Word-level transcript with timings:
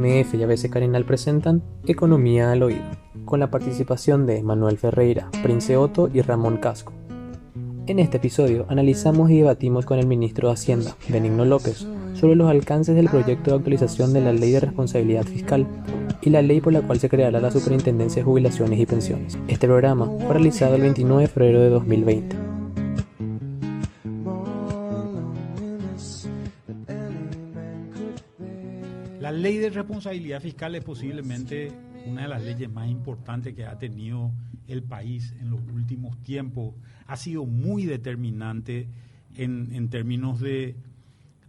AMF 0.00 0.34
y 0.34 0.42
ABC 0.42 0.70
Carinal 0.70 1.04
presentan 1.04 1.62
Economía 1.86 2.50
al 2.52 2.62
Oído, 2.62 2.84
con 3.26 3.40
la 3.40 3.50
participación 3.50 4.26
de 4.26 4.42
Manuel 4.42 4.78
Ferreira, 4.78 5.28
Prince 5.42 5.76
Otto 5.76 6.08
y 6.12 6.22
Ramón 6.22 6.56
Casco. 6.56 6.92
En 7.86 7.98
este 7.98 8.16
episodio 8.16 8.64
analizamos 8.68 9.30
y 9.30 9.38
debatimos 9.38 9.84
con 9.84 9.98
el 9.98 10.06
ministro 10.06 10.48
de 10.48 10.54
Hacienda, 10.54 10.96
Benigno 11.08 11.44
López, 11.44 11.86
sobre 12.14 12.34
los 12.34 12.48
alcances 12.48 12.96
del 12.96 13.08
proyecto 13.08 13.50
de 13.50 13.56
actualización 13.58 14.12
de 14.12 14.22
la 14.22 14.32
Ley 14.32 14.52
de 14.52 14.60
Responsabilidad 14.60 15.24
Fiscal 15.24 15.66
y 16.22 16.30
la 16.30 16.42
ley 16.42 16.60
por 16.60 16.72
la 16.72 16.82
cual 16.82 16.98
se 16.98 17.08
creará 17.08 17.40
la 17.40 17.50
Superintendencia 17.50 18.20
de 18.20 18.24
Jubilaciones 18.24 18.78
y 18.78 18.86
Pensiones. 18.86 19.38
Este 19.48 19.66
programa 19.66 20.06
fue 20.06 20.34
realizado 20.34 20.76
el 20.76 20.82
29 20.82 21.22
de 21.22 21.28
febrero 21.28 21.60
de 21.60 21.68
2020. 21.68 22.49
Responsabilidad 30.00 30.40
fiscal 30.40 30.74
es 30.74 30.82
posiblemente 30.82 31.70
una 32.06 32.22
de 32.22 32.28
las 32.28 32.42
leyes 32.42 32.72
más 32.72 32.88
importantes 32.88 33.54
que 33.54 33.66
ha 33.66 33.78
tenido 33.78 34.32
el 34.66 34.82
país 34.82 35.34
en 35.38 35.50
los 35.50 35.60
últimos 35.74 36.16
tiempos. 36.22 36.74
Ha 37.06 37.18
sido 37.18 37.44
muy 37.44 37.84
determinante 37.84 38.88
en, 39.36 39.90
términos 39.90 40.40
de, 40.40 40.74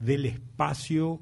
del 0.02 0.26
espacio 0.26 1.22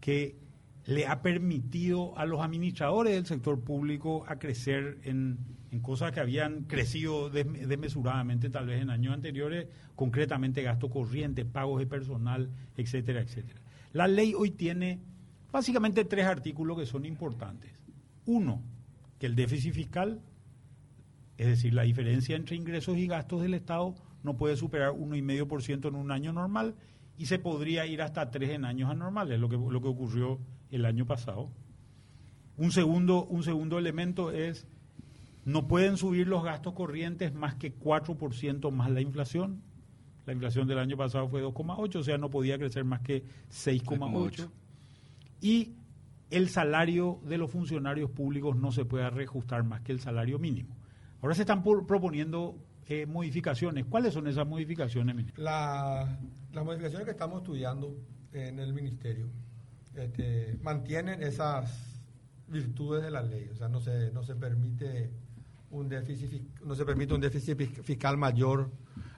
que 0.00 0.40
le 0.86 1.06
ha 1.06 1.22
permitido 1.22 2.18
a 2.18 2.26
los 2.26 2.40
administradores 2.40 3.14
del 3.14 3.26
sector 3.26 3.60
público 3.60 4.24
a 4.26 4.40
crecer 4.40 4.98
en, 5.04 5.38
cosas 5.82 6.10
que 6.10 6.18
habían 6.18 6.64
crecido 6.64 7.30
desmesuradamente 7.30 8.50
tal 8.50 8.66
vez 8.66 8.82
en 8.82 8.90
años 8.90 9.14
anteriores, 9.14 9.68
concretamente 9.94 10.62
gasto 10.62 10.90
corriente, 10.90 11.44
pagos 11.44 11.78
de 11.78 11.86
personal, 11.86 12.50
etcétera, 12.76 13.20
etcétera. 13.20 13.60
La 13.92 14.08
ley 14.08 14.34
hoy 14.34 14.50
tiene 14.50 15.00
Básicamente 15.56 16.04
tres 16.04 16.26
artículos 16.26 16.76
que 16.76 16.84
son 16.84 17.06
importantes. 17.06 17.72
Uno, 18.26 18.60
que 19.18 19.24
el 19.24 19.34
déficit 19.34 19.72
fiscal, 19.72 20.20
es 21.38 21.46
decir, 21.46 21.72
la 21.72 21.84
diferencia 21.84 22.36
entre 22.36 22.56
ingresos 22.56 22.98
y 22.98 23.06
gastos 23.06 23.40
del 23.40 23.54
Estado, 23.54 23.94
no 24.22 24.36
puede 24.36 24.58
superar 24.58 24.90
1,5% 24.92 25.88
en 25.88 25.94
un 25.94 26.10
año 26.10 26.34
normal 26.34 26.74
y 27.16 27.24
se 27.24 27.38
podría 27.38 27.86
ir 27.86 28.02
hasta 28.02 28.30
3 28.30 28.50
en 28.50 28.64
años 28.66 28.90
anormales, 28.90 29.40
lo 29.40 29.48
que, 29.48 29.56
lo 29.56 29.80
que 29.80 29.88
ocurrió 29.88 30.40
el 30.70 30.84
año 30.84 31.06
pasado. 31.06 31.48
Un 32.58 32.70
segundo, 32.70 33.24
un 33.24 33.42
segundo 33.42 33.78
elemento 33.78 34.32
es, 34.32 34.66
no 35.46 35.68
pueden 35.68 35.96
subir 35.96 36.28
los 36.28 36.44
gastos 36.44 36.74
corrientes 36.74 37.32
más 37.32 37.54
que 37.54 37.74
4% 37.74 38.70
más 38.72 38.90
la 38.90 39.00
inflación. 39.00 39.62
La 40.26 40.34
inflación 40.34 40.68
del 40.68 40.80
año 40.80 40.98
pasado 40.98 41.30
fue 41.30 41.42
2,8, 41.42 41.96
o 41.96 42.02
sea, 42.02 42.18
no 42.18 42.28
podía 42.28 42.58
crecer 42.58 42.84
más 42.84 43.00
que 43.00 43.24
6,8 43.50 44.50
y 45.40 45.76
el 46.30 46.48
salario 46.48 47.20
de 47.24 47.38
los 47.38 47.50
funcionarios 47.50 48.10
públicos 48.10 48.56
no 48.56 48.72
se 48.72 48.84
puede 48.84 49.08
reajustar 49.10 49.64
más 49.64 49.82
que 49.82 49.92
el 49.92 50.00
salario 50.00 50.38
mínimo. 50.38 50.76
Ahora 51.22 51.34
se 51.34 51.42
están 51.42 51.62
proponiendo 51.62 52.58
eh, 52.86 53.06
modificaciones. 53.06 53.86
¿Cuáles 53.86 54.14
son 54.14 54.26
esas 54.26 54.46
modificaciones, 54.46 55.14
ministro? 55.14 55.42
las 55.44 56.64
modificaciones 56.64 57.04
que 57.04 57.12
estamos 57.12 57.42
estudiando 57.42 57.96
en 58.32 58.58
el 58.58 58.72
ministerio 58.72 59.28
este, 59.94 60.58
mantienen 60.62 61.22
esas 61.22 61.70
virtudes 62.48 63.02
de 63.02 63.10
la 63.10 63.22
ley. 63.22 63.48
O 63.50 63.54
sea, 63.54 63.68
no 63.68 63.80
se, 63.80 64.10
no 64.12 64.22
se 64.22 64.34
permite 64.34 65.10
un 65.70 65.88
déficit 65.88 66.42
no 66.64 66.74
se 66.74 66.84
permite 66.84 67.12
un 67.12 67.20
déficit 67.20 67.60
fiscal 67.82 68.16
mayor 68.16 68.70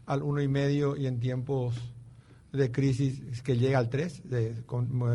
al 0.06 0.22
uno 0.22 0.40
y 0.40 0.48
medio 0.48 0.96
y 0.96 1.06
en 1.06 1.20
tiempos 1.20 1.76
de 2.58 2.70
crisis 2.70 3.42
que 3.42 3.56
llega 3.56 3.78
al 3.78 3.88
3, 3.88 4.22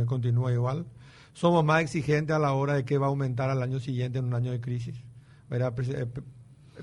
continúa 0.06 0.52
igual. 0.52 0.86
Somos 1.34 1.64
más 1.66 1.82
exigentes 1.82 2.36
a 2.36 2.40
la 2.40 2.54
hora 2.54 2.76
de 2.76 2.86
que 2.86 2.98
va 2.98 3.08
a 3.08 3.10
aumentar 3.10 3.50
al 3.50 3.62
año 3.62 3.80
siguiente 3.80 4.20
en 4.20 4.26
un 4.26 4.34
año 4.34 4.52
de 4.52 4.62
crisis. 4.62 5.04
Eh, 5.50 6.06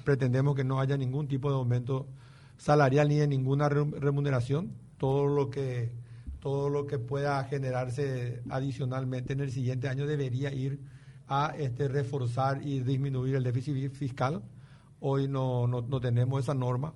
pretendemos 0.05 0.55
que 0.55 0.65
no 0.65 0.81
haya 0.81 0.97
ningún 0.97 1.29
tipo 1.29 1.51
de 1.51 1.57
aumento 1.57 2.09
salarial 2.57 3.09
ni 3.09 3.17
de 3.17 3.29
ninguna 3.29 3.69
remuneración. 3.69 4.73
Todo 4.99 5.27
lo 5.27 5.51
que 5.51 5.93
todo 6.41 6.71
lo 6.71 6.87
que 6.87 6.99
pueda 6.99 7.45
generarse 7.45 8.43
adicionalmente 8.49 9.34
en 9.34 9.41
el 9.41 9.53
siguiente 9.53 9.89
año 9.89 10.07
debería 10.07 10.51
ir 10.53 10.81
a 11.29 11.55
este, 11.59 11.87
reforzar 11.87 12.67
y 12.67 12.81
disminuir 12.81 13.37
el 13.37 13.45
déficit 13.45 13.93
fiscal. 13.93 14.43
Hoy 15.01 15.29
no, 15.29 15.67
no 15.67 16.01
tenemos 16.01 16.43
esa 16.43 16.55
norma 16.55 16.95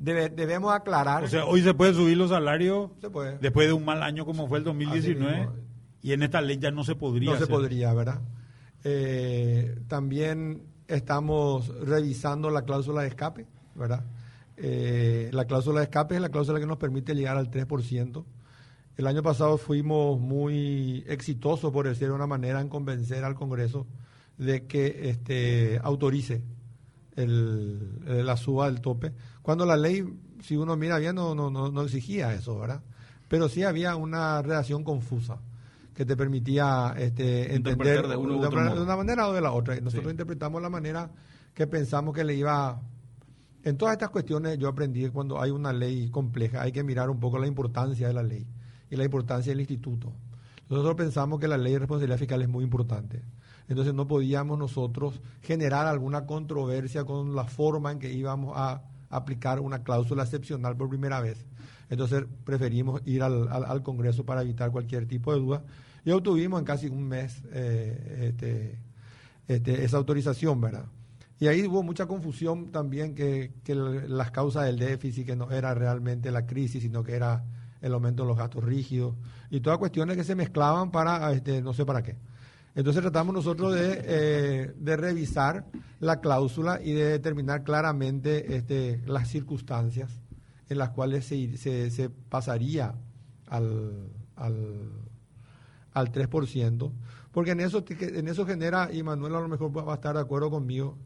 debemos 0.00 0.72
aclarar. 0.72 1.24
O 1.24 1.28
sea, 1.28 1.44
hoy 1.44 1.62
se 1.62 1.74
puede 1.74 1.94
subir 1.94 2.16
los 2.16 2.30
salarios 2.30 2.90
después 3.40 3.66
de 3.68 3.72
un 3.72 3.84
mal 3.84 4.02
año 4.02 4.24
como 4.24 4.48
fue 4.48 4.58
el 4.58 4.64
2019 4.64 5.48
y 6.02 6.12
en 6.12 6.22
esta 6.22 6.40
ley 6.40 6.58
ya 6.58 6.70
no 6.70 6.84
se 6.84 6.94
podría. 6.94 7.32
No 7.32 7.38
se 7.38 7.46
podría, 7.46 7.92
¿verdad? 7.92 8.20
Eh, 8.84 9.78
también 9.88 10.62
estamos 10.88 11.68
revisando 11.86 12.50
la 12.50 12.62
cláusula 12.62 13.02
de 13.02 13.08
escape, 13.08 13.46
¿verdad? 13.74 14.04
Eh, 14.56 15.30
la 15.32 15.44
cláusula 15.44 15.80
de 15.80 15.84
escape 15.84 16.14
es 16.14 16.20
la 16.20 16.30
cláusula 16.30 16.58
que 16.58 16.66
nos 16.66 16.78
permite 16.78 17.14
llegar 17.14 17.36
al 17.36 17.50
3%. 17.50 18.24
El 18.96 19.06
año 19.06 19.22
pasado 19.22 19.56
fuimos 19.58 20.18
muy 20.18 21.04
exitosos, 21.06 21.72
por 21.72 21.86
decirlo 21.86 22.14
de 22.14 22.16
una 22.16 22.26
manera, 22.26 22.60
en 22.60 22.68
convencer 22.68 23.24
al 23.24 23.34
Congreso 23.34 23.86
de 24.36 24.66
que 24.66 25.10
este, 25.10 25.78
autorice 25.82 26.42
el, 27.22 28.26
la 28.26 28.36
suba 28.36 28.66
del 28.66 28.80
tope, 28.80 29.12
cuando 29.42 29.66
la 29.66 29.76
ley, 29.76 30.04
si 30.42 30.56
uno 30.56 30.76
mira 30.76 30.98
bien, 30.98 31.14
no, 31.14 31.34
no, 31.34 31.50
no, 31.50 31.82
exigía 31.82 32.34
eso, 32.34 32.58
¿verdad? 32.58 32.82
Pero 33.28 33.48
sí 33.48 33.62
había 33.62 33.96
una 33.96 34.42
redacción 34.42 34.84
confusa 34.84 35.38
que 35.94 36.04
te 36.04 36.16
permitía 36.16 36.94
este, 36.98 37.54
entender 37.54 38.06
de, 38.06 38.16
una 38.16 38.96
manera 38.96 39.28
o 39.28 39.32
de 39.32 39.40
la 39.40 39.52
otra. 39.52 39.78
nosotros 39.80 40.10
interpretamos 40.10 40.62
la 40.62 40.70
manera 40.70 41.10
que 41.54 41.66
pensamos 41.66 42.14
que 42.14 42.24
le 42.24 42.34
iba... 42.34 42.80
En 43.62 43.76
todas 43.76 43.92
estas 43.92 44.08
cuestiones 44.08 44.58
yo 44.58 44.68
aprendí 44.68 45.02
que 45.02 45.10
cuando 45.10 45.40
hay 45.40 45.50
una 45.50 45.72
ley 45.72 46.08
compleja 46.08 46.62
hay 46.62 46.72
que 46.72 46.82
mirar 46.82 47.10
un 47.10 47.20
poco 47.20 47.38
la 47.38 47.46
importancia 47.46 48.08
de 48.08 48.14
la 48.14 48.22
ley 48.22 48.46
y 48.90 48.96
la 48.96 49.04
importancia 49.04 49.52
del 49.52 49.60
instituto. 49.60 50.14
Nosotros 50.70 50.94
pensamos 50.94 51.40
que 51.40 51.48
la 51.48 51.58
ley 51.58 51.74
de 51.74 51.80
responsabilidad 51.80 52.18
fiscal 52.18 52.40
es 52.40 52.48
muy 52.48 52.64
importante. 52.64 53.22
Entonces 53.70 53.94
no 53.94 54.08
podíamos 54.08 54.58
nosotros 54.58 55.20
generar 55.42 55.86
alguna 55.86 56.26
controversia 56.26 57.04
con 57.04 57.36
la 57.36 57.44
forma 57.44 57.92
en 57.92 58.00
que 58.00 58.12
íbamos 58.12 58.52
a 58.56 58.82
aplicar 59.08 59.60
una 59.60 59.84
cláusula 59.84 60.24
excepcional 60.24 60.76
por 60.76 60.88
primera 60.88 61.20
vez. 61.20 61.46
Entonces 61.88 62.24
preferimos 62.44 63.00
ir 63.06 63.22
al, 63.22 63.82
Congreso 63.84 64.26
para 64.26 64.42
evitar 64.42 64.72
cualquier 64.72 65.06
tipo 65.06 65.32
de 65.32 65.38
duda 65.38 65.62
y 66.04 66.10
obtuvimos 66.10 66.58
en 66.58 66.64
casi 66.64 66.88
un 66.88 67.06
mes 67.06 67.42
eh, 67.52 68.30
este, 68.30 68.78
este, 69.46 69.84
esa 69.84 69.98
autorización, 69.98 70.60
¿verdad? 70.60 70.86
Y 71.38 71.46
ahí 71.46 71.64
hubo 71.64 71.84
mucha 71.84 72.06
confusión 72.06 72.72
también 72.72 73.14
que, 73.14 73.52
las 74.08 74.32
causas 74.32 74.66
del 74.66 74.80
déficit, 74.80 75.26
que 75.26 75.36
no 75.36 75.48
era 75.52 75.74
realmente 75.74 76.32
la 76.32 76.44
crisis, 76.44 76.82
sino 76.82 77.04
que 77.04 77.14
era 77.14 77.44
el 77.80 77.94
aumento 77.94 78.24
de 78.24 78.28
los 78.30 78.36
gastos 78.36 78.64
rígidos 78.64 79.14
y 79.48 79.60
todas 79.60 79.78
cuestiones 79.78 80.16
que 80.16 80.24
se 80.24 80.34
mezclaban 80.34 80.90
para, 80.90 81.30
este, 81.32 81.62
no 81.62 81.72
sé 81.72 81.86
para 81.86 82.02
qué. 82.02 82.16
Entonces 82.74 83.02
tratamos 83.02 83.34
nosotros 83.34 83.74
eh, 83.76 84.72
de, 84.76 84.96
revisar 84.96 85.66
la 85.98 86.20
cláusula 86.20 86.80
y 86.82 86.92
de 86.92 87.04
determinar 87.04 87.64
claramente 87.64 88.56
este, 88.56 89.02
las 89.06 89.28
circunstancias 89.28 90.20
en 90.68 90.78
las 90.78 90.90
cuales 90.90 91.26
se, 91.26 91.56
se, 91.58 92.10
pasaría 92.10 92.94
al, 93.48 94.08
al, 94.36 94.92
al 95.92 96.12
3%, 96.12 96.92
porque 97.32 97.50
en 97.50 97.60
eso, 97.60 97.84
en 97.88 98.28
eso 98.28 98.46
genera, 98.46 98.92
y 98.92 99.02
Manuel 99.02 99.34
a 99.34 99.40
lo 99.40 99.48
mejor 99.48 99.76
va 99.76 99.90
a 99.90 99.96
estar 99.96 100.14
de 100.14 100.20
acuerdo 100.20 100.48
conmigo, 100.48 100.96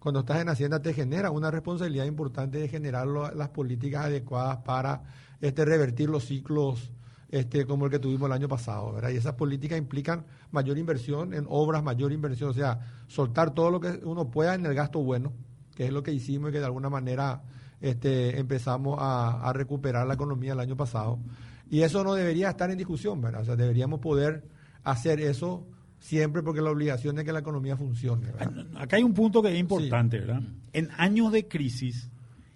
cuando 0.00 0.20
estás 0.20 0.40
en 0.40 0.48
Hacienda 0.48 0.82
te 0.82 0.94
genera 0.94 1.30
una 1.30 1.50
responsabilidad 1.50 2.06
importante 2.06 2.58
de 2.58 2.68
generar 2.68 3.06
las 3.06 3.48
políticas 3.50 4.06
adecuadas 4.06 4.58
para 4.58 5.02
este, 5.40 5.64
revertir 5.64 6.08
los 6.08 6.24
ciclos 6.24 6.90
este, 7.30 7.66
como 7.66 7.84
el 7.84 7.90
que 7.90 7.98
tuvimos 7.98 8.26
el 8.26 8.32
año 8.32 8.48
pasado, 8.48 8.92
¿verdad? 8.92 9.10
Y 9.10 9.16
esas 9.16 9.34
políticas 9.34 9.78
implican 9.78 10.24
mayor 10.50 10.78
inversión 10.78 11.34
en 11.34 11.44
obras, 11.48 11.82
mayor 11.82 12.12
inversión, 12.12 12.50
o 12.50 12.54
sea, 12.54 12.80
soltar 13.06 13.52
todo 13.52 13.70
lo 13.70 13.80
que 13.80 14.00
uno 14.02 14.30
pueda 14.30 14.54
en 14.54 14.64
el 14.64 14.74
gasto 14.74 15.00
bueno, 15.00 15.32
que 15.74 15.86
es 15.86 15.92
lo 15.92 16.02
que 16.02 16.12
hicimos 16.12 16.50
y 16.50 16.52
que 16.52 16.58
de 16.58 16.64
alguna 16.64 16.88
manera 16.88 17.42
este, 17.80 18.38
empezamos 18.38 18.96
a, 18.98 19.52
recuperar 19.52 20.06
la 20.06 20.14
economía 20.14 20.54
el 20.54 20.60
año 20.60 20.76
pasado. 20.76 21.18
Y 21.70 21.82
eso 21.82 22.02
no 22.02 22.14
debería 22.14 22.48
estar 22.48 22.70
en 22.70 22.78
discusión, 22.78 23.20
¿verdad? 23.20 23.42
O 23.42 23.44
sea, 23.44 23.56
deberíamos 23.56 24.00
poder 24.00 24.44
hacer 24.84 25.20
eso 25.20 25.66
siempre 25.98 26.42
porque 26.42 26.62
la 26.62 26.70
obligación 26.70 27.18
es 27.18 27.24
que 27.24 27.32
la 27.32 27.40
economía 27.40 27.76
funcione. 27.76 28.28
Acá 28.76 28.96
hay 28.96 29.02
un 29.02 29.12
punto 29.12 29.42
que 29.42 29.52
es 29.52 29.58
importante, 29.58 30.18
¿verdad? 30.20 30.42
En 30.72 30.88
años 30.96 31.30
de 31.30 31.46
crisis, 31.46 32.08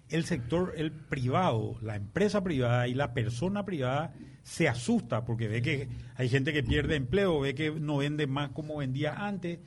el 0.09 0.25
sector, 0.25 0.73
el 0.77 0.91
privado, 0.91 1.77
la 1.81 1.95
empresa 1.95 2.43
privada 2.43 2.87
y 2.87 2.95
la 2.95 3.13
persona 3.13 3.65
privada 3.65 4.13
se 4.43 4.67
asusta 4.67 5.25
porque 5.25 5.47
ve 5.47 5.61
que 5.61 5.89
hay 6.15 6.29
gente 6.29 6.53
que 6.53 6.63
pierde 6.63 6.95
empleo, 6.95 7.39
ve 7.39 7.55
que 7.55 7.71
no 7.71 7.97
vende 7.97 8.27
más 8.27 8.49
como 8.49 8.77
vendía 8.77 9.25
antes 9.25 9.59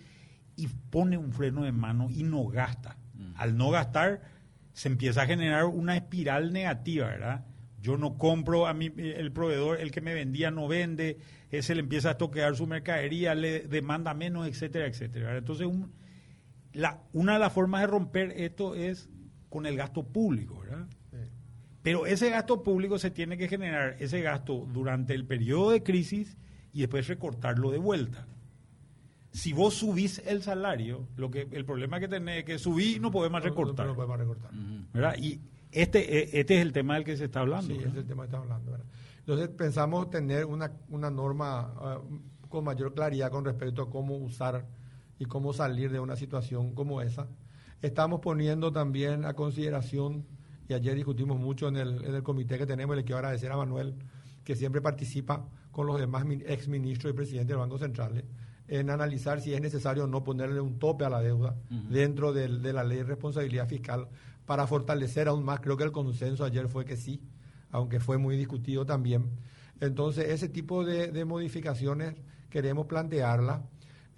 y 0.55 0.69
pone 0.69 1.19
un 1.19 1.33
freno 1.33 1.65
de 1.65 1.73
mano 1.73 2.09
y 2.11 2.23
no 2.23 2.47
gasta. 2.47 2.97
Mm. 3.15 3.33
Al 3.37 3.57
no 3.57 3.71
gastar 3.71 4.23
se 4.73 4.89
empieza 4.89 5.23
a 5.23 5.27
generar 5.27 5.65
una 5.65 5.97
espiral 5.97 6.53
negativa, 6.53 7.07
¿verdad? 7.07 7.45
yo 7.87 7.97
no 7.97 8.19
compro 8.19 8.67
a 8.67 8.75
mí, 8.75 8.93
el 8.97 9.31
proveedor, 9.31 9.81
el 9.81 9.93
que 9.93 10.01
me 10.01 10.13
vendía 10.13 10.51
no 10.51 10.67
vende, 10.67 11.19
ese 11.51 11.77
le 11.77 11.83
empieza 11.83 12.11
a 12.11 12.19
toquear 12.19 12.57
su 12.57 12.67
mercadería, 12.67 13.37
le 13.37 13.61
demanda 13.61 14.13
menos, 14.13 14.49
etcétera, 14.49 14.87
etcétera. 14.87 15.37
Entonces, 15.37 15.69
la, 16.73 17.05
una 17.13 17.35
de 17.35 17.39
las 17.39 17.53
formas 17.53 17.83
de 17.83 17.87
romper 17.87 18.33
esto 18.37 18.75
es 18.75 19.09
con 19.49 19.67
el 19.67 19.77
gasto 19.77 20.03
público, 20.03 20.59
¿verdad? 20.61 20.89
Pero 21.87 22.05
ese 22.05 22.31
gasto 22.31 22.65
público 22.65 22.99
se 22.99 23.13
tiene 23.13 23.39
que 23.39 23.47
generar, 23.47 23.95
ese 24.01 24.21
gasto 24.21 24.67
durante 24.73 25.15
el 25.15 25.25
periodo 25.25 25.71
de 25.71 25.85
crisis 25.85 26.37
y 26.73 26.81
después 26.81 27.07
recortarlo 27.07 27.71
de 27.71 27.79
vuelta. 27.79 28.27
Si 29.31 29.53
vos 29.53 29.75
subís 29.75 30.21
el 30.27 30.43
salario, 30.43 31.07
lo 31.15 31.31
que 31.31 31.47
el 31.49 31.65
problema 31.65 32.01
que 32.01 32.09
tenés 32.09 32.39
es 32.39 32.45
que 32.45 32.59
subís 32.59 32.97
y 32.97 32.99
no 32.99 33.13
podemos 33.13 33.41
recortar. 33.41 33.87
No, 33.87 33.95
podemos 33.95 34.19
recortar. 34.19 34.51
¿verdad? 34.93 35.15
Y 35.17 35.41
este, 35.71 36.25
e, 36.25 36.41
este 36.41 36.57
es 36.57 36.63
el 36.63 36.73
tema 36.73 36.95
del 36.95 37.05
que 37.05 37.17
se 37.17 37.27
está 37.27 37.39
hablando. 37.39 37.73
Sí, 37.73 37.81
es 37.81 37.95
el 37.95 38.05
tema 38.05 38.25
que 38.25 38.31
está 38.31 38.39
hablando. 38.39 38.73
¿verdad? 38.73 38.87
Entonces 39.21 39.49
pensamos 39.51 40.11
tener 40.11 40.45
una, 40.45 40.73
una 40.89 41.09
norma 41.09 42.01
uh, 42.01 42.49
con 42.49 42.65
mayor 42.65 42.95
claridad 42.95 43.31
con 43.31 43.45
respecto 43.45 43.83
a 43.83 43.91
cómo 43.91 44.17
usar 44.17 44.67
y 45.21 45.27
cómo 45.27 45.53
salir 45.53 45.93
de 45.93 46.01
una 46.01 46.17
situación 46.17 46.75
como 46.75 47.01
esa. 47.01 47.29
Estamos 47.81 48.19
poniendo 48.19 48.73
también 48.73 49.25
a 49.25 49.35
consideración 49.35 50.27
y 50.69 50.75
ayer 50.75 50.95
discutimos 50.95 51.39
mucho 51.39 51.69
en 51.69 51.77
el, 51.77 52.05
en 52.05 52.15
el 52.15 52.23
comité 52.23 52.59
que 52.59 52.67
tenemos, 52.67 52.97
le 52.97 53.05
quiero 53.05 53.19
agradecer 53.19 53.53
a 53.53 53.57
Manuel, 53.57 53.95
que 54.45 54.57
siempre 54.57 54.81
participa 54.81 55.49
con 55.71 55.87
los 55.87 55.99
demás 55.99 56.25
ex 56.47 56.69
ministros 56.69 57.13
y 57.13 57.17
presidentes 57.17 57.49
del 57.49 57.59
Banco 57.59 57.79
Central, 57.79 58.25
en 58.69 58.91
analizar 58.91 59.41
si 59.41 59.55
es 59.55 59.61
necesario 59.61 60.05
o 60.05 60.07
no 60.07 60.25
ponerle 60.25 60.61
un 60.61 60.79
tope 60.79 61.05
a 61.05 61.11
la 61.11 61.21
deuda 61.21 61.55
dentro 61.91 62.33
de, 62.33 62.49
la 62.49 62.83
ley 62.83 62.99
de 62.99 63.05
responsabilidad 63.05 63.69
fiscal 63.69 64.09
para 64.45 64.67
fortalecer 64.67 65.29
aún 65.29 65.45
más. 65.45 65.61
Creo 65.61 65.77
que 65.77 65.85
el 65.85 65.93
consenso 65.93 66.45
ayer 66.45 66.69
fue 66.69 66.85
que 66.85 66.97
sí, 66.97 67.21
aunque 67.71 68.01
fue 68.01 68.19
muy 68.19 68.37
discutido 68.37 68.87
también. 68.87 69.31
Entonces, 69.81 70.31
ese 70.31 70.49
tipo 70.49 70.85
de, 70.85 71.25
modificaciones 71.25 72.15
queremos 72.49 72.87
plantearla 72.87 73.63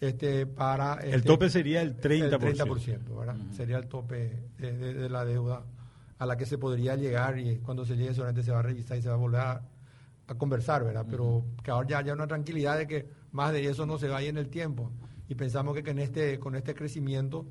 este, 0.00 0.46
para... 0.46 0.94
el 1.02 1.14
este, 1.14 1.26
tope 1.26 1.50
sería 1.50 1.82
el 1.82 2.00
30%. 2.00 2.44
El 2.44 2.56
30%, 2.56 3.18
¿verdad? 3.18 3.36
Sería 3.50 3.78
el 3.78 3.88
tope 3.88 4.44
de 4.58 5.08
la 5.10 5.24
deuda 5.24 5.64
a 6.18 6.26
la 6.26 6.36
que 6.36 6.46
se 6.46 6.58
podría 6.58 6.96
llegar 6.96 7.38
y 7.38 7.58
cuando 7.58 7.84
se 7.84 7.96
llegue 7.96 8.10
seguramente 8.10 8.42
se 8.42 8.50
va 8.50 8.58
a 8.58 8.62
revisar 8.62 8.98
y 8.98 9.02
se 9.02 9.08
va 9.08 9.14
a 9.14 9.18
volver 9.18 9.40
a, 9.40 9.62
conversar, 10.36 10.84
¿verdad? 10.84 11.06
Pero 11.08 11.42
que 11.64 11.70
ahora 11.70 11.88
ya 11.88 11.98
haya 11.98 12.12
una 12.12 12.26
tranquilidad 12.26 12.76
de 12.76 12.86
que 12.86 13.08
más 13.32 13.50
de 13.50 13.66
eso 13.66 13.86
no 13.86 13.96
se 13.96 14.08
vaya 14.08 14.28
en 14.28 14.36
el 14.36 14.50
tiempo. 14.50 14.92
Y 15.26 15.36
pensamos 15.36 15.74
que, 15.74 15.90
en 15.90 15.98
este, 15.98 16.38
con 16.38 16.54
este 16.54 16.74
crecimiento 16.74 17.46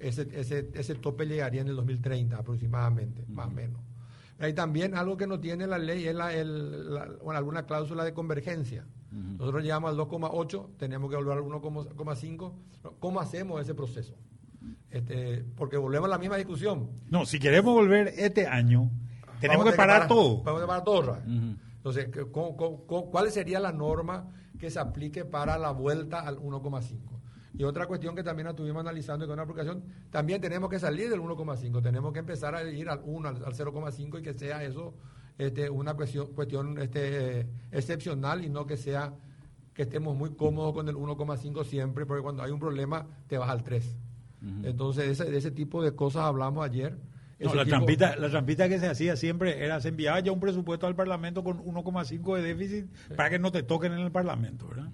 ese, 0.00 0.26
ese, 0.32 0.70
ese 0.74 0.94
tope 0.96 1.26
llegaría 1.26 1.60
en 1.60 1.68
el 1.68 1.76
2030 1.76 2.36
aproximadamente, 2.36 3.24
más 3.28 3.46
o 3.46 3.50
menos. 3.50 3.80
Hay 4.40 4.54
también 4.54 4.96
algo 4.96 5.16
que 5.16 5.26
no 5.26 5.38
tiene 5.38 5.66
la 5.66 5.78
ley 5.78 6.06
es 6.06 6.14
la, 6.14 6.34
el, 6.34 6.98
alguna 7.28 7.66
cláusula 7.66 8.04
de 8.04 8.14
convergencia. 8.14 8.86
Nosotros 9.12 9.62
llegamos 9.62 9.90
al 9.90 9.96
2,8, 9.98 10.76
tenemos 10.78 11.10
que 11.10 11.16
volver 11.16 11.38
al 11.38 11.44
1,5. 11.44 12.52
¿Cómo 12.98 13.20
hacemos 13.20 13.60
ese 13.60 13.74
proceso? 13.74 14.14
Este, 14.90 15.44
porque 15.56 15.76
volvemos 15.76 16.08
a 16.08 16.10
la 16.10 16.18
misma 16.18 16.36
discusión. 16.36 16.90
No, 17.08 17.24
si 17.24 17.38
queremos 17.38 17.74
volver 17.74 18.12
este 18.16 18.46
año, 18.46 18.90
tenemos 19.40 19.64
que 19.70 19.76
parar, 19.76 20.08
todo. 20.08 20.42
Vamos 20.42 20.62
a 20.62 20.66
parar 20.66 20.84
todo. 20.84 21.18
Entonces, 21.26 22.08
¿cuál 22.30 23.30
sería 23.30 23.60
la 23.60 23.72
norma 23.72 24.28
que 24.58 24.70
se 24.70 24.78
aplique 24.78 25.24
para 25.24 25.56
la 25.58 25.70
vuelta 25.70 26.20
al 26.20 26.38
1,5? 26.38 26.98
Y 27.54 27.64
otra 27.64 27.86
cuestión 27.86 28.14
que 28.14 28.22
también 28.22 28.48
estuvimos 28.48 28.80
analizando 28.80 29.26
con 29.26 29.34
una 29.34 29.42
aplicación, 29.42 29.82
también 30.10 30.40
tenemos 30.40 30.70
que 30.70 30.78
salir 30.78 31.10
del 31.10 31.20
1,5, 31.20 31.82
tenemos 31.82 32.12
que 32.12 32.20
empezar 32.20 32.54
a 32.54 32.62
ir 32.64 32.88
al 32.88 33.00
1, 33.04 33.28
al, 33.28 33.36
0,5 33.36 34.18
y 34.18 34.22
que 34.22 34.34
sea 34.34 34.62
eso 34.64 34.94
este, 35.36 35.68
una 35.68 35.94
cuestión, 35.94 36.28
cuestión 36.28 36.78
este, 36.78 37.48
excepcional 37.72 38.44
y 38.44 38.48
no 38.48 38.66
que 38.66 38.76
sea 38.76 39.14
que 39.74 39.82
estemos 39.82 40.16
muy 40.16 40.34
cómodos 40.34 40.74
con 40.74 40.88
el 40.88 40.96
1,5 40.96 41.64
siempre, 41.64 42.06
porque 42.06 42.22
cuando 42.22 42.42
hay 42.42 42.50
un 42.50 42.60
problema 42.60 43.06
te 43.26 43.38
vas 43.38 43.50
al 43.50 43.62
3. 43.62 43.96
Entonces, 44.62 45.18
de 45.18 45.36
ese 45.36 45.50
tipo 45.50 45.82
de 45.82 45.94
cosas 45.94 46.24
hablamos 46.24 46.64
ayer. 46.64 46.96
la, 47.38 47.64
trampita, 47.64 48.16
la 48.16 48.30
trampita 48.30 48.68
que 48.68 48.78
se 48.78 48.88
hacía 48.88 49.16
siempre 49.16 49.64
era, 49.64 49.80
se 49.80 49.88
enviaba 49.88 50.20
ya 50.20 50.32
un 50.32 50.40
presupuesto 50.40 50.86
al 50.86 50.94
Parlamento 50.94 51.44
con 51.44 51.62
1,5 51.64 52.36
de 52.36 52.42
déficit 52.42 52.86
para 53.16 53.30
que 53.30 53.38
no 53.38 53.52
te 53.52 53.62
toquen 53.62 53.92
en 53.92 54.00
el 54.00 54.10
Parlamento, 54.10 54.68
¿verdad? 54.68 54.90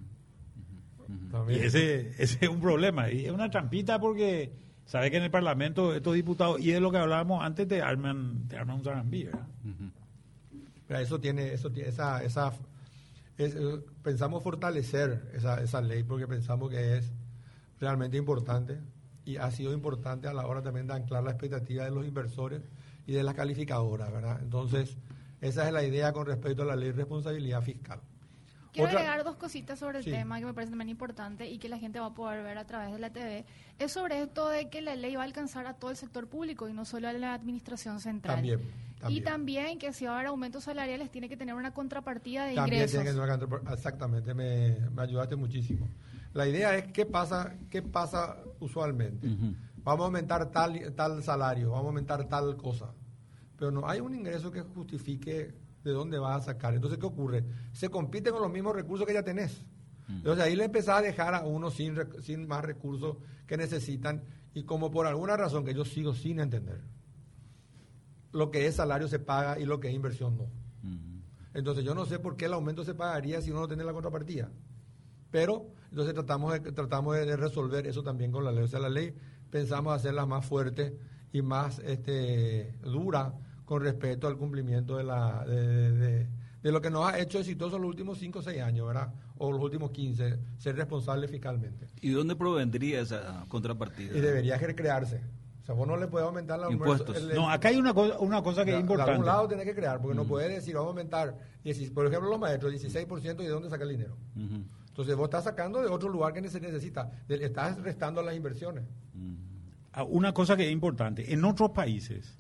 Y 1.49 1.55
ese, 1.55 2.11
ese 2.19 2.39
es 2.41 2.49
un 2.49 2.61
problema. 2.61 3.11
Y 3.11 3.27
es 3.27 3.33
una 3.33 3.51
trampita 3.51 4.01
porque 4.01 4.53
sabe 4.87 5.11
que 5.11 5.19
en 5.19 5.25
el 5.25 5.31
Parlamento 5.31 5.95
estos 5.95 6.15
diputados, 6.15 6.61
y 6.61 6.73
es 6.73 6.81
lo 6.81 6.91
que 6.91 6.99
hablábamos 6.99 7.45
antes, 7.45 7.69
te 7.69 7.83
arman, 7.83 8.49
te 8.49 8.57
arman 8.57 8.79
un 8.79 8.85
zarambí, 8.85 9.25
¿verdad? 9.25 9.47
Eso 10.89 11.21
tiene, 11.21 11.53
eso 11.53 11.71
esa, 11.75 12.23
esa 12.23 12.53
eh, 13.39 13.81
pensamos 14.03 14.43
fortalecer 14.43 15.31
esa, 15.35 15.61
esa 15.61 15.81
ley 15.81 16.05
porque 16.05 16.27
pensamos 16.27 16.71
que 16.71 16.99
es 16.99 17.13
realmente 17.81 18.17
importante 18.17 18.79
y 19.27 19.37
ha 19.37 19.51
sido 19.51 19.73
importante 19.75 20.29
a 20.29 20.33
la 20.33 20.47
hora 20.47 20.63
también 20.63 20.87
de 20.87 20.95
anclar 20.95 21.23
la 21.25 21.33
expectativa 21.33 21.85
de 21.85 21.91
los 21.91 22.07
inversores 22.07 22.63
y 23.07 23.13
de 23.13 23.25
las 23.25 23.35
calificadoras, 23.35 24.11
¿verdad? 24.11 24.39
Entonces, 24.41 24.97
esa 25.41 25.67
es 25.67 25.73
la 25.73 25.83
idea 25.83 26.13
con 26.13 26.27
respecto 26.27 26.63
a 26.63 26.67
la 26.67 26.77
ley 26.77 26.91
de 26.91 26.95
responsabilidad 26.95 27.61
fiscal. 27.61 28.01
Quiero 28.73 28.91
agregar 28.91 29.25
dos 29.25 29.37
cositas 29.37 29.79
sobre 29.79 29.99
el 29.99 30.05
tema 30.05 30.39
que 30.39 30.45
me 30.45 30.55
parece 30.55 30.71
también 30.71 30.91
importante 30.91 31.49
y 31.49 31.59
que 31.59 31.69
la 31.69 31.79
gente 31.79 31.99
va 31.99 32.07
a 32.07 32.15
poder 32.15 32.45
ver 32.45 32.59
a 32.59 32.67
través 32.67 32.93
de 32.93 32.99
la 32.99 33.11
TV. 33.11 33.47
Es 33.79 33.93
sobre 33.93 34.21
esto 34.21 34.49
de 34.49 34.69
que 34.69 34.83
la 34.83 34.95
ley 34.95 35.17
va 35.17 35.23
a 35.23 35.25
alcanzar 35.25 35.67
a 35.67 35.75
todo 35.75 35.91
el 35.91 35.97
sector 35.97 36.29
público 36.29 36.69
y 36.69 36.75
no 36.75 36.85
solo 36.85 37.09
a 37.09 37.13
la 37.15 37.33
administración 37.33 38.01
central. 38.01 38.37
También. 38.37 38.61
Y 39.09 39.23
también 39.23 39.79
que 39.79 39.93
si 39.93 40.05
va 40.05 40.13
a 40.13 40.15
haber 40.17 40.27
aumentos 40.29 40.65
salariales 40.65 41.11
tiene 41.11 41.29
que 41.29 41.37
tener 41.37 41.55
una 41.55 41.73
contrapartida 41.73 42.45
de 42.45 42.55
ingresos. 42.55 43.03
exactamente, 43.73 44.35
me, 44.35 44.77
me 44.91 45.03
ayudaste 45.03 45.37
muchísimo. 45.37 45.89
La 46.37 46.47
idea 46.47 46.77
es 46.77 46.93
qué 46.93 47.07
pasa, 47.07 47.57
qué 47.71 47.81
pasa 47.81 48.37
usualmente. 48.61 49.27
Vamos 49.79 50.03
a 50.03 50.05
aumentar 50.05 50.51
tal, 50.51 50.93
tal 50.95 51.23
salario, 51.23 51.71
vamos 51.71 51.87
a 51.87 51.89
aumentar 51.89 52.29
tal 52.29 52.59
cosa. 52.59 52.93
Pero 53.57 53.71
no 53.71 53.89
hay 53.89 54.01
un 54.01 54.15
ingreso 54.15 54.53
que 54.53 54.61
justifique 54.61 55.55
de 55.83 55.91
dónde 55.93 56.19
vas 56.19 56.43
a 56.43 56.53
sacar. 56.53 56.75
Entonces, 56.75 56.99
¿qué 56.99 57.07
ocurre? 57.07 57.43
Se 57.73 57.89
compite 57.89 58.31
con 58.31 58.43
los 58.43 58.53
mismos 58.53 58.77
recursos 58.77 59.07
que 59.07 59.15
ya 59.15 59.23
tenés. 59.23 59.65
Entonces 60.11 60.45
ahí 60.45 60.55
le 60.55 60.65
empezás 60.65 60.99
a 60.99 61.03
dejar 61.03 61.35
a 61.35 61.41
uno 61.41 61.71
sin, 61.71 61.97
sin 62.21 62.47
más 62.47 62.63
recursos 62.63 63.17
que 63.47 63.57
necesitan 63.57 64.23
y 64.53 64.65
como 64.65 64.91
por 64.91 65.07
alguna 65.07 65.39
razón 65.39 65.65
que 65.65 65.73
yo 65.73 65.87
sigo 65.87 66.15
sin 66.15 66.39
entender, 66.39 66.83
lo 68.31 68.51
que 68.51 68.67
es 68.67 68.77
salario 68.77 69.09
se 69.09 69.21
paga 69.21 69.59
y 69.59 69.65
lo 69.65 69.81
que 69.81 69.89
es 69.89 69.95
inversión 69.95 70.37
no. 70.37 70.51
Entonces 71.55 71.83
yo 71.83 71.95
no 71.95 72.05
sé 72.05 72.19
por 72.19 72.37
qué 72.37 72.45
el 72.45 72.53
aumento 72.53 72.85
se 72.85 72.95
pagaría 72.95 73.41
si 73.41 73.51
uno 73.51 73.61
no 73.61 73.69
tiene 73.69 73.85
la 73.85 73.95
contrapartida. 73.95 74.51
Pero 75.31 75.67
entonces 75.91 76.15
tratamos 76.15 76.53
de, 76.53 76.73
tratamos 76.73 77.17
de 77.17 77.37
resolver 77.37 77.87
eso 77.87 78.03
también 78.03 78.33
con 78.33 78.45
la 78.45 78.53
ley. 78.53 78.65
O 78.65 78.69
sea, 78.69 78.81
la 78.81 78.89
ley 78.89 79.15
pensamos 79.51 79.95
hacerla 79.95 80.27
más 80.27 80.45
fuerte 80.45 80.97
y 81.33 81.43
más 81.43 81.79
este, 81.81 82.75
dura 82.83 83.35
con 83.65 83.83
respecto 83.83 84.29
al 84.29 84.37
cumplimiento 84.37 84.97
de, 84.97 85.05
la, 85.05 85.45
de, 85.45 86.27
lo 86.63 86.81
que 86.81 86.91
nos 86.91 87.07
ha 87.07 87.19
hecho 87.19 87.39
exitoso 87.39 87.79
los 87.79 87.89
últimos 87.89 88.19
5 88.19 88.39
o 88.39 88.43
6 88.43 88.63
años, 88.63 88.87
¿verdad? 88.87 89.13
O 89.39 89.53
los 89.53 89.61
últimos 89.61 89.91
15, 89.91 90.39
ser 90.59 90.77
responsable 90.77 91.29
fiscalmente. 91.29 91.87
¿Y 92.01 92.11
dónde 92.11 92.37
provendría 92.37 93.01
esa 93.01 93.45
contrapartida? 93.49 94.17
Y 94.17 94.21
debería 94.21 94.59
crearse. 94.59 95.21
O 95.63 95.65
sea, 95.67 95.75
vos 95.75 95.89
no 95.89 95.97
le 95.97 96.07
puedes 96.07 96.27
aumentar 96.27 96.61
la 96.61 96.71
impuestos. 96.71 97.21
no, 97.35 97.51
acá 97.51 97.69
hay 97.69 97.77
una 97.77 97.93
cosa, 97.93 98.19
una 98.21 98.41
cosa 98.41 98.65
que 98.65 98.73
es 98.73 98.81
importante. 98.81 99.11
De 99.11 99.17
algún 99.17 99.27
lado 99.27 99.49
tiene 99.49 99.65
que 99.65 99.75
crear, 99.75 100.01
porque 100.01 100.15
no 100.15 100.25
mm. 100.25 100.29
puede 100.29 100.49
decir, 100.49 100.75
vamos 100.75 100.87
a 100.87 100.91
aumentar, 100.91 101.37
por 101.93 102.07
ejemplo, 102.07 102.31
los 102.31 102.39
maestros, 102.39 102.73
16%, 102.73 103.41
¿y 103.41 103.45
de 103.45 103.49
dónde 103.49 103.69
saca 103.69 103.83
el 103.83 103.91
dinero? 103.91 104.17
Entonces 104.97 105.15
vos 105.15 105.27
estás 105.27 105.45
sacando 105.45 105.83
de 105.83 105.89
otro 105.89 106.09
lugar 106.09 106.33
que 106.33 106.49
se 106.49 106.59
necesita, 106.59 107.13
estás 107.29 107.79
restando 107.83 108.23
las 108.23 108.35
inversiones. 108.35 108.85
Ah, 109.93 110.05
una 110.05 110.33
cosa 110.33 110.57
que 110.57 110.65
es 110.65 110.73
importante, 110.73 111.35
en 111.35 111.45
otros 111.45 111.73
países 111.73 112.39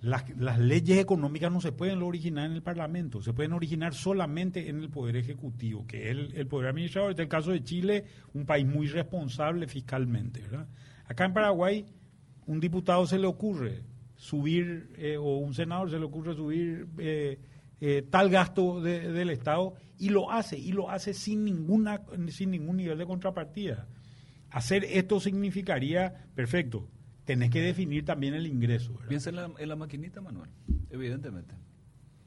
las, 0.00 0.22
leyes 0.60 0.98
económicas 0.98 1.50
no 1.50 1.60
se 1.60 1.72
pueden 1.72 2.00
originar 2.04 2.46
en 2.46 2.52
el 2.52 2.62
Parlamento, 2.62 3.22
se 3.22 3.32
pueden 3.32 3.54
originar 3.54 3.92
solamente 3.92 4.68
en 4.68 4.78
el 4.78 4.88
Poder 4.88 5.16
Ejecutivo, 5.16 5.84
que 5.84 6.12
es 6.12 6.16
el, 6.32 6.46
Poder 6.46 6.68
Administrador. 6.68 7.10
Este 7.10 7.22
es 7.22 7.26
el 7.26 7.30
caso 7.30 7.50
de 7.50 7.64
Chile, 7.64 8.04
un 8.34 8.46
país 8.46 8.64
muy 8.64 8.86
responsable 8.86 9.66
fiscalmente. 9.66 10.44
Acá 11.06 11.24
en 11.24 11.32
Paraguay, 11.32 11.86
un 12.46 12.60
diputado 12.60 13.04
se 13.04 13.18
le 13.18 13.26
ocurre 13.26 13.82
subir, 14.14 14.94
eh, 14.96 15.16
o 15.16 15.38
un 15.38 15.54
senador 15.54 15.90
se 15.90 15.98
le 15.98 16.04
ocurre 16.04 16.36
subir 16.36 16.86
eh, 16.98 17.40
eh, 17.80 18.06
tal 18.08 18.30
gasto 18.30 18.80
del 18.80 19.30
Estado 19.30 19.74
y 19.98 20.10
lo 20.10 20.30
hace, 20.30 20.58
y 20.58 20.72
lo 20.72 20.90
hace 20.90 21.14
sin, 21.14 21.44
ninguna, 21.44 22.02
sin 22.28 22.50
ningún 22.50 22.76
nivel 22.76 22.98
de 22.98 23.06
contrapartida. 23.06 23.86
Hacer 24.50 24.84
esto 24.84 25.20
significaría, 25.20 26.26
perfecto, 26.34 26.88
tenés 27.24 27.50
que 27.50 27.60
definir 27.60 28.04
también 28.04 28.34
el 28.34 28.46
ingreso. 28.46 28.98
Piensa 29.08 29.30
en 29.30 29.68
la, 29.68 29.76
maquinita, 29.76 30.20
Manuel, 30.20 30.50
evidentemente. 30.90 31.54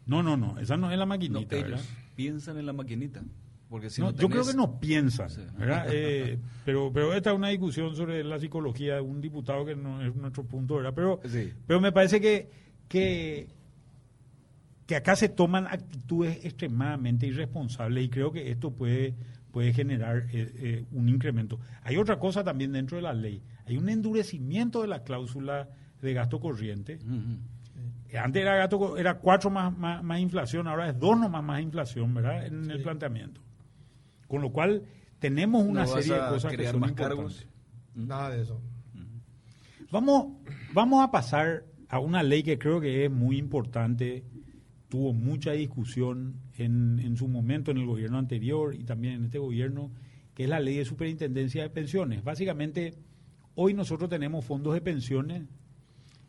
No, 0.05 0.21
no, 0.21 0.37
no, 0.37 0.59
esa 0.59 0.77
no 0.77 0.91
es 0.91 0.97
la 0.97 1.05
maquinita. 1.05 1.55
ellos 1.55 1.87
piensan 2.15 2.57
en 2.57 2.65
la 2.65 2.73
maquinita. 2.73 3.23
Porque 3.67 3.89
si 3.89 4.01
no, 4.01 4.11
Yo 4.11 4.27
creo 4.27 4.45
que 4.45 4.53
no 4.53 4.79
piensan, 4.81 5.29
¿verdad? 5.57 5.87
Eh, 5.91 6.37
pero, 6.65 6.91
pero 6.93 7.13
esta 7.13 7.31
es 7.31 7.37
una 7.37 7.47
discusión 7.47 7.95
sobre 7.95 8.21
la 8.21 8.37
psicología 8.37 8.95
de 8.95 9.01
un 9.01 9.21
diputado 9.21 9.65
que 9.65 9.77
no 9.77 10.05
es 10.05 10.13
nuestro 10.13 10.43
punto, 10.43 10.75
¿verdad? 10.75 10.91
Pero, 10.93 11.21
pero 11.65 11.79
me 11.79 11.93
parece 11.93 12.19
que, 12.19 12.49
que 12.89 13.47
que 14.91 14.97
acá 14.97 15.15
se 15.15 15.29
toman 15.29 15.67
actitudes 15.67 16.43
extremadamente 16.43 17.25
irresponsables 17.25 18.03
y 18.03 18.09
creo 18.09 18.29
que 18.33 18.51
esto 18.51 18.71
puede, 18.71 19.15
puede 19.49 19.71
generar 19.71 20.25
eh, 20.33 20.51
eh, 20.57 20.85
un 20.91 21.07
incremento. 21.07 21.61
Hay 21.83 21.95
otra 21.95 22.19
cosa 22.19 22.43
también 22.43 22.73
dentro 22.73 22.97
de 22.97 23.03
la 23.03 23.13
ley. 23.13 23.41
Hay 23.65 23.77
un 23.77 23.87
endurecimiento 23.87 24.81
de 24.81 24.89
la 24.89 25.01
cláusula 25.03 25.69
de 26.01 26.13
gasto 26.13 26.41
corriente. 26.41 26.99
Eh, 28.09 28.17
Antes 28.17 28.41
era 28.41 28.57
gasto, 28.57 28.97
era 28.97 29.17
cuatro 29.19 29.49
más, 29.49 29.77
más, 29.77 30.03
más 30.03 30.19
inflación, 30.19 30.67
ahora 30.67 30.89
es 30.89 30.99
dos 30.99 31.17
nomás 31.17 31.41
más 31.41 31.61
inflación, 31.61 32.13
¿verdad? 32.13 32.45
En 32.45 32.69
el 32.69 32.83
planteamiento. 32.83 33.39
Con 34.27 34.41
lo 34.41 34.51
cual 34.51 34.83
tenemos 35.19 35.63
una 35.63 35.85
¿No 35.85 35.89
vas 35.89 36.03
serie 36.03 36.19
de 36.19 36.27
a 36.27 36.29
cosas 36.31 36.53
que 36.53 36.67
son 36.67 36.81
más 36.81 36.89
importantes. 36.89 37.45
cargos? 37.45 37.47
Nada 37.95 38.29
de 38.31 38.41
eso. 38.41 38.61
Vamos, 39.89 40.33
vamos 40.73 41.01
a 41.01 41.11
pasar 41.11 41.63
a 41.87 41.99
una 41.99 42.23
ley 42.23 42.43
que 42.43 42.59
creo 42.59 42.81
que 42.81 43.05
es 43.05 43.11
muy 43.11 43.37
importante, 43.37 44.25
tuvo 44.91 45.13
mucha 45.13 45.53
discusión 45.53 46.35
en, 46.57 46.99
en 46.99 47.15
su 47.15 47.29
momento 47.29 47.71
en 47.71 47.77
el 47.77 47.85
gobierno 47.85 48.17
anterior 48.17 48.75
y 48.75 48.83
también 48.83 49.13
en 49.15 49.23
este 49.25 49.39
gobierno, 49.39 49.89
que 50.35 50.43
es 50.43 50.49
la 50.49 50.59
ley 50.59 50.75
de 50.75 50.83
superintendencia 50.83 51.63
de 51.63 51.69
pensiones. 51.69 52.25
Básicamente, 52.25 52.95
hoy 53.55 53.73
nosotros 53.73 54.09
tenemos 54.09 54.43
fondos 54.43 54.73
de 54.73 54.81
pensiones, 54.81 55.43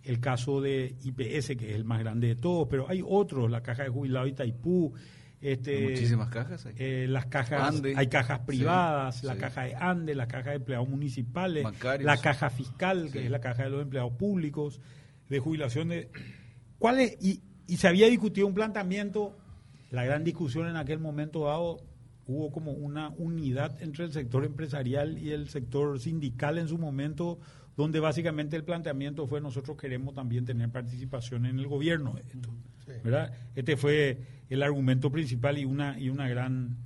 el 0.04 0.21
caso 0.21 0.61
de 0.61 0.95
IPS, 1.02 1.57
que 1.57 1.71
es 1.71 1.75
el 1.75 1.85
más 1.85 1.99
grande 1.99 2.28
de 2.28 2.37
todos, 2.37 2.69
pero 2.71 2.88
hay 2.88 3.02
otros, 3.04 3.50
la 3.50 3.62
Caja 3.64 3.83
de 3.83 3.88
Jubilados 3.88 4.28
Itaipú, 4.31 4.92
este, 5.40 5.76
Hay 5.78 5.90
muchísimas 5.90 6.28
cajas 6.28 6.66
hay. 6.66 6.75
eh, 6.78 7.07
las 7.09 7.26
cajas, 7.26 7.75
Ande. 7.75 7.95
hay 7.97 8.07
cajas 8.07 8.38
Sí, 8.42 8.47
privadas, 8.47 9.25
la 9.25 9.35
sí. 9.35 9.40
caja 9.40 9.62
de 9.64 9.75
ANDE, 9.75 10.14
la 10.14 10.28
caja 10.28 10.50
de 10.50 10.57
empleados 10.57 10.88
municipales, 10.88 11.64
Bancarios. 11.64 12.07
la 12.07 12.16
caja 12.19 12.49
fiscal, 12.49 13.11
que 13.11 13.25
es 13.25 13.31
la 13.31 13.40
caja 13.40 13.64
de 13.64 13.71
los 13.71 13.83
empleados 13.83 14.12
públicos, 14.12 14.81
de 15.28 15.40
jubilación 15.40 15.88
de... 15.88 16.11
¿Cuál 16.78 17.00
es? 17.00 17.16
Y, 17.21 17.42
y 17.66 17.76
se 17.76 17.88
había 17.88 18.09
discutido 18.09 18.47
un 18.47 18.54
planteamiento, 18.54 19.37
la 19.90 20.04
gran 20.04 20.25
discusión 20.25 20.69
en 20.69 20.76
aquel 20.76 20.99
momento 20.99 21.45
dado, 21.45 21.78
hubo 22.26 22.52
como 22.52 22.73
una 22.73 23.11
unidad 23.19 23.81
entre 23.83 24.04
el 24.04 24.12
sector 24.12 24.45
empresarial 24.45 25.19
y 25.19 25.31
el 25.31 25.49
sector 25.49 25.99
sindical 26.00 26.59
en 26.59 26.69
su 26.69 26.78
momento, 26.78 27.38
donde 27.76 28.00
básicamente 28.00 28.57
el 28.57 28.64
planteamiento 28.64 29.26
fue 29.26 29.40
nosotros 29.40 29.76
queremos 29.76 30.14
también 30.14 30.45
tener 30.45 30.71
participación 30.71 31.47
en 31.47 31.59
el 31.59 31.66
gobierno 31.66 32.14
de 32.14 32.21
esto. 32.21 32.50
Sí. 32.87 32.92
¿verdad? 33.04 33.33
Este 33.54 33.76
fue 33.76 34.19
el 34.50 34.62
argumento 34.62 35.11
principal 35.11 35.57
y 35.59 35.64
una 35.64 35.99
y 35.99 36.09
una 36.11 36.28
gran 36.28 36.76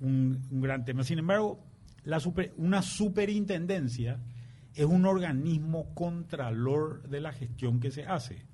un, 0.00 0.40
un 0.50 0.60
gran 0.60 0.84
tema. 0.84 1.02
Sin 1.04 1.18
embargo, 1.18 1.64
la 2.04 2.20
super- 2.20 2.52
una 2.56 2.82
superintendencia 2.82 4.20
es 4.74 4.84
un 4.84 5.06
organismo 5.06 5.94
contralor 5.94 7.08
de 7.08 7.20
la 7.20 7.32
gestión 7.32 7.80
que 7.80 7.90
se 7.90 8.04
hace. 8.04 8.44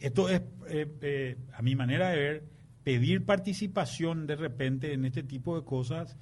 Esto 0.00 0.30
es, 0.30 0.40
eh, 0.68 0.90
eh, 1.02 1.36
a 1.52 1.62
mi 1.62 1.76
manera 1.76 2.08
de 2.08 2.16
ver, 2.16 2.44
pedir 2.82 3.26
participación 3.26 4.26
de 4.26 4.36
repente 4.36 4.94
en 4.94 5.04
este 5.04 5.22
tipo 5.22 5.58
de 5.58 5.64
cosas. 5.64 6.16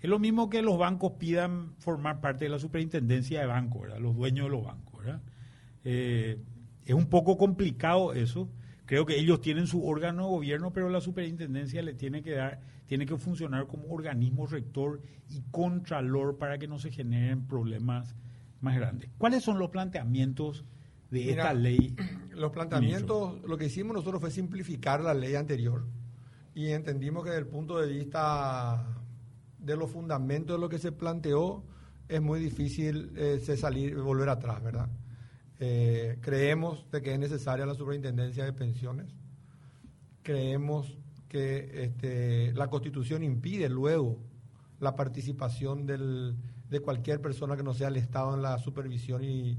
Es 0.00 0.10
lo 0.10 0.18
mismo 0.18 0.50
que 0.50 0.62
los 0.62 0.78
bancos 0.78 1.12
pidan 1.12 1.74
formar 1.78 2.20
parte 2.20 2.46
de 2.46 2.50
la 2.50 2.58
superintendencia 2.58 3.40
de 3.40 3.46
¿verdad? 3.46 3.98
los 4.00 4.16
dueños 4.16 4.46
de 4.46 4.50
los 4.50 4.64
bancos. 4.64 5.04
¿verdad? 5.04 5.22
Eh, 5.84 6.38
es 6.84 6.94
un 6.94 7.06
poco 7.06 7.38
complicado 7.38 8.12
eso. 8.12 8.50
Creo 8.86 9.06
que 9.06 9.16
ellos 9.16 9.40
tienen 9.40 9.68
su 9.68 9.86
órgano 9.86 10.24
de 10.24 10.30
gobierno, 10.30 10.72
pero 10.72 10.88
la 10.88 11.00
superintendencia 11.00 11.80
le 11.82 11.94
tiene 11.94 12.22
que 12.22 12.32
dar, 12.32 12.60
tiene 12.86 13.06
que 13.06 13.16
funcionar 13.16 13.68
como 13.68 13.84
organismo 13.88 14.48
rector 14.48 15.00
y 15.28 15.42
contralor 15.52 16.38
para 16.38 16.58
que 16.58 16.66
no 16.66 16.80
se 16.80 16.90
generen 16.90 17.46
problemas 17.46 18.16
más 18.60 18.74
grandes. 18.74 19.10
¿Cuáles 19.16 19.44
son 19.44 19.60
los 19.60 19.70
planteamientos 19.70 20.64
de 21.10 21.20
Mira, 21.20 21.42
esta 21.42 21.54
ley? 21.54 21.96
Los 22.34 22.52
planteamientos, 22.52 23.42
lo 23.42 23.56
que 23.56 23.66
hicimos 23.66 23.94
nosotros 23.94 24.20
fue 24.20 24.30
simplificar 24.30 25.00
la 25.00 25.14
ley 25.14 25.34
anterior 25.34 25.84
y 26.54 26.68
entendimos 26.68 27.24
que 27.24 27.30
desde 27.30 27.42
el 27.42 27.48
punto 27.48 27.78
de 27.78 27.88
vista 27.88 28.84
de 29.58 29.76
los 29.76 29.90
fundamentos 29.90 30.56
de 30.56 30.60
lo 30.60 30.68
que 30.68 30.78
se 30.78 30.92
planteó 30.92 31.64
es 32.08 32.20
muy 32.20 32.40
difícil 32.40 33.12
eh, 33.16 33.40
se 33.44 33.56
salir 33.56 33.96
volver 33.96 34.28
atrás, 34.28 34.62
¿verdad? 34.62 34.88
Eh, 35.60 36.18
creemos 36.20 36.90
de 36.90 37.02
que 37.02 37.12
es 37.12 37.18
necesaria 37.18 37.66
la 37.66 37.74
superintendencia 37.74 38.44
de 38.44 38.52
pensiones. 38.52 39.14
Creemos 40.22 40.98
que 41.28 41.84
este, 41.84 42.52
la 42.54 42.68
Constitución 42.68 43.22
impide 43.22 43.68
luego 43.68 44.18
la 44.80 44.96
participación 44.96 45.86
del, 45.86 46.36
de 46.68 46.80
cualquier 46.80 47.20
persona 47.20 47.56
que 47.56 47.62
no 47.62 47.74
sea 47.74 47.88
el 47.88 47.96
Estado 47.96 48.34
en 48.34 48.42
la 48.42 48.58
supervisión 48.58 49.22
y, 49.22 49.58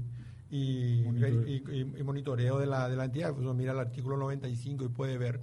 y, 0.52 1.02
Monitoreo. 1.06 1.48
y- 1.48 1.96
y- 1.98 2.02
monitoreo 2.02 2.58
de 2.58 2.66
la, 2.66 2.86
de 2.88 2.94
la 2.96 3.06
entidad. 3.06 3.30
Pues 3.30 3.40
uno 3.40 3.54
mira 3.54 3.72
el 3.72 3.78
artículo 3.78 4.18
95 4.18 4.84
y 4.84 4.88
puede 4.88 5.16
ver. 5.16 5.40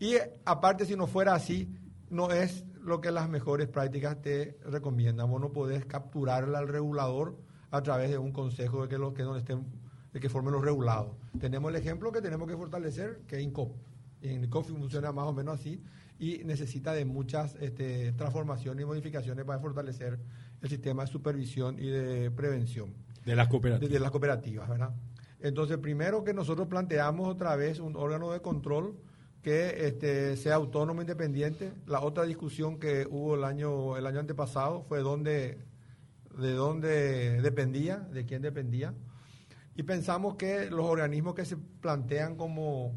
Y 0.00 0.14
aparte, 0.46 0.86
si 0.86 0.96
no 0.96 1.06
fuera 1.06 1.34
así, 1.34 1.68
no 2.08 2.30
es 2.32 2.64
lo 2.82 3.00
que 3.02 3.10
las 3.10 3.28
mejores 3.28 3.68
prácticas 3.68 4.20
te 4.22 4.58
recomiendan. 4.64 5.30
Vos 5.30 5.40
no 5.40 5.52
podés 5.52 5.84
capturarle 5.84 6.56
al 6.56 6.66
regulador 6.66 7.36
a 7.70 7.82
través 7.82 8.10
de 8.10 8.16
un 8.18 8.32
consejo 8.32 8.82
de 8.82 8.88
que, 8.88 8.96
los 8.98 9.12
que, 9.12 9.22
donde 9.22 9.40
estén, 9.40 9.66
de 10.14 10.18
que 10.18 10.30
formen 10.30 10.52
los 10.54 10.64
regulados. 10.64 11.14
Tenemos 11.38 11.70
el 11.70 11.76
ejemplo 11.76 12.10
que 12.10 12.22
tenemos 12.22 12.48
que 12.48 12.56
fortalecer, 12.56 13.20
que 13.26 13.36
es 13.36 13.42
INCOP. 13.42 13.76
INCOP 14.22 14.64
funciona 14.66 15.12
más 15.12 15.26
o 15.26 15.32
menos 15.34 15.60
así 15.60 15.82
y 16.18 16.38
necesita 16.44 16.94
de 16.94 17.04
muchas 17.04 17.54
este, 17.60 18.12
transformaciones 18.12 18.82
y 18.82 18.86
modificaciones 18.86 19.44
para 19.44 19.58
fortalecer 19.58 20.18
el 20.62 20.68
sistema 20.70 21.04
de 21.04 21.10
supervisión 21.12 21.78
y 21.78 21.86
de 21.88 22.30
prevención 22.30 22.94
De 23.24 23.36
las 23.36 23.48
cooperativas. 23.48 23.92
de 23.92 24.00
las 24.00 24.10
cooperativas, 24.10 24.68
¿verdad? 24.68 24.90
Entonces, 25.40 25.78
primero 25.78 26.24
que 26.24 26.34
nosotros 26.34 26.68
planteamos 26.68 27.28
otra 27.28 27.56
vez 27.56 27.80
un 27.80 27.96
órgano 27.96 28.32
de 28.32 28.40
control 28.40 28.96
que 29.42 29.86
este, 29.86 30.36
sea 30.36 30.54
autónomo, 30.54 31.00
independiente. 31.00 31.72
La 31.86 32.00
otra 32.00 32.24
discusión 32.24 32.78
que 32.78 33.06
hubo 33.10 33.34
el 33.34 33.44
año 33.44 33.96
el 33.96 34.06
año 34.06 34.20
antepasado 34.20 34.82
fue 34.82 34.98
de 34.98 35.04
dónde 36.52 37.40
dependía, 37.42 37.98
de 37.98 38.24
quién 38.24 38.40
dependía. 38.40 38.94
Y 39.74 39.82
pensamos 39.82 40.36
que 40.36 40.70
los 40.70 40.86
organismos 40.86 41.34
que 41.34 41.44
se 41.44 41.56
plantean 41.56 42.36
como 42.36 42.92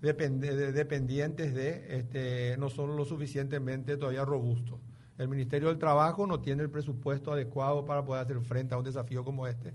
dependientes 0.00 1.54
de 1.54 1.98
este, 1.98 2.56
no 2.58 2.70
son 2.70 2.96
lo 2.96 3.04
suficientemente 3.04 3.96
todavía 3.96 4.24
robustos. 4.24 4.80
El 5.20 5.28
Ministerio 5.28 5.68
del 5.68 5.78
Trabajo 5.78 6.26
no 6.26 6.40
tiene 6.40 6.62
el 6.62 6.70
presupuesto 6.70 7.30
adecuado 7.30 7.84
para 7.84 8.02
poder 8.02 8.24
hacer 8.24 8.40
frente 8.40 8.74
a 8.74 8.78
un 8.78 8.84
desafío 8.84 9.22
como 9.22 9.46
este. 9.46 9.74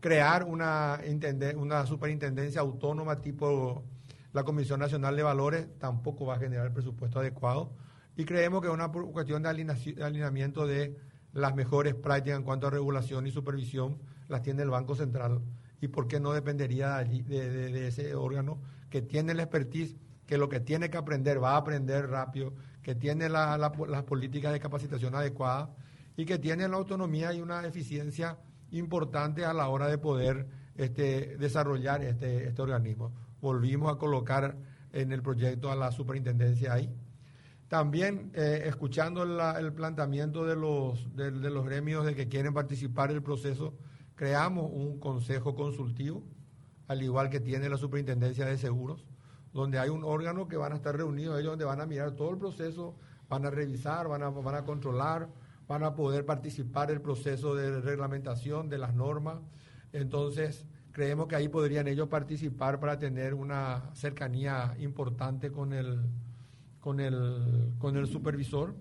Crear 0.00 0.44
una, 0.44 1.00
intende- 1.06 1.56
una 1.56 1.86
superintendencia 1.86 2.60
autónoma 2.60 3.22
tipo 3.22 3.82
la 4.34 4.44
Comisión 4.44 4.78
Nacional 4.78 5.16
de 5.16 5.22
Valores 5.22 5.66
tampoco 5.78 6.26
va 6.26 6.34
a 6.34 6.38
generar 6.38 6.66
el 6.66 6.72
presupuesto 6.74 7.20
adecuado. 7.20 7.72
Y 8.18 8.26
creemos 8.26 8.60
que 8.60 8.68
es 8.68 8.74
una 8.74 8.92
cuestión 8.92 9.42
de 9.42 9.48
alineamiento 9.48 10.66
de 10.66 10.94
las 11.32 11.54
mejores 11.54 11.94
prácticas 11.94 12.38
en 12.38 12.44
cuanto 12.44 12.66
a 12.66 12.70
regulación 12.70 13.26
y 13.26 13.30
supervisión 13.30 13.96
las 14.28 14.42
tiene 14.42 14.62
el 14.62 14.68
Banco 14.68 14.94
Central. 14.94 15.40
¿Y 15.80 15.88
por 15.88 16.06
qué 16.06 16.20
no 16.20 16.34
dependería 16.34 16.96
de, 16.96 17.04
allí- 17.04 17.22
de 17.22 17.88
ese 17.88 18.14
órgano 18.14 18.60
que 18.90 19.00
tiene 19.00 19.32
la 19.32 19.44
expertise, 19.44 19.96
que 20.26 20.36
lo 20.36 20.50
que 20.50 20.60
tiene 20.60 20.90
que 20.90 20.98
aprender 20.98 21.42
va 21.42 21.52
a 21.52 21.56
aprender 21.56 22.10
rápido, 22.10 22.52
que 22.86 22.94
tiene 22.94 23.28
la- 23.28 23.58
la- 23.58 23.72
las 23.88 24.04
políticas 24.04 24.52
de 24.52 24.60
capacitación 24.60 25.12
adecuadas 25.16 25.70
y 26.16 26.24
que 26.24 26.38
tiene 26.38 26.68
la 26.68 26.76
autonomía 26.76 27.32
y 27.34 27.40
una 27.40 27.66
eficiencia 27.66 28.38
importante 28.70 29.44
a 29.44 29.52
la 29.52 29.66
hora 29.68 29.88
de 29.88 29.98
poder 29.98 30.46
este, 30.76 31.36
desarrollar 31.36 32.04
este, 32.04 32.46
este 32.46 32.62
organismo? 32.62 33.12
Volvimos 33.40 33.92
a 33.92 33.98
colocar 33.98 34.54
en 34.92 35.10
el 35.10 35.20
proyecto 35.20 35.72
a 35.72 35.74
la 35.74 35.90
superintendencia 35.90 36.74
ahí. 36.74 36.94
También 37.66 38.30
eh, 38.34 38.62
escuchando 38.66 39.24
el 39.24 39.72
planteamiento 39.72 40.44
de 40.44 40.54
los, 40.54 41.12
de 41.16 41.32
los 41.50 41.64
gremios 41.64 42.06
de 42.06 42.14
que 42.14 42.28
quieren 42.28 42.54
participar 42.54 43.10
en 43.10 43.16
el 43.16 43.22
proceso, 43.24 43.74
creamos 44.14 44.70
un 44.72 45.00
consejo 45.00 45.56
consultivo, 45.56 46.22
al 46.86 47.02
igual 47.02 47.30
que 47.30 47.40
tiene 47.40 47.68
la 47.68 47.78
superintendencia 47.78 48.46
de 48.46 48.56
seguros, 48.58 49.04
donde 49.56 49.78
hay 49.78 49.88
un 49.88 50.04
órgano 50.04 50.46
que 50.46 50.56
van 50.58 50.72
a 50.72 50.76
estar 50.76 50.94
reunidos 50.94 51.40
ellos, 51.40 51.52
donde 51.52 51.64
van 51.64 51.80
a 51.80 51.86
mirar 51.86 52.12
todo 52.12 52.30
el 52.30 52.38
proceso, 52.38 52.94
van 53.28 53.46
a 53.46 53.50
revisar, 53.50 54.06
van 54.06 54.22
a, 54.22 54.28
van 54.28 54.54
a 54.54 54.64
controlar, 54.64 55.28
van 55.66 55.82
a 55.82 55.94
poder 55.94 56.26
participar 56.26 56.88
del 56.88 57.00
proceso 57.00 57.54
de 57.54 57.80
reglamentación 57.80 58.68
de 58.68 58.76
las 58.76 58.94
normas. 58.94 59.38
Entonces, 59.92 60.66
creemos 60.92 61.26
que 61.26 61.36
ahí 61.36 61.48
podrían 61.48 61.88
ellos 61.88 62.06
participar 62.08 62.78
para 62.78 62.98
tener 62.98 63.32
una 63.32 63.90
cercanía 63.94 64.76
importante 64.78 65.50
con 65.50 65.72
el, 65.72 66.02
con 66.78 67.00
el, 67.00 67.72
con 67.78 67.96
el 67.96 68.06
supervisor. 68.06 68.74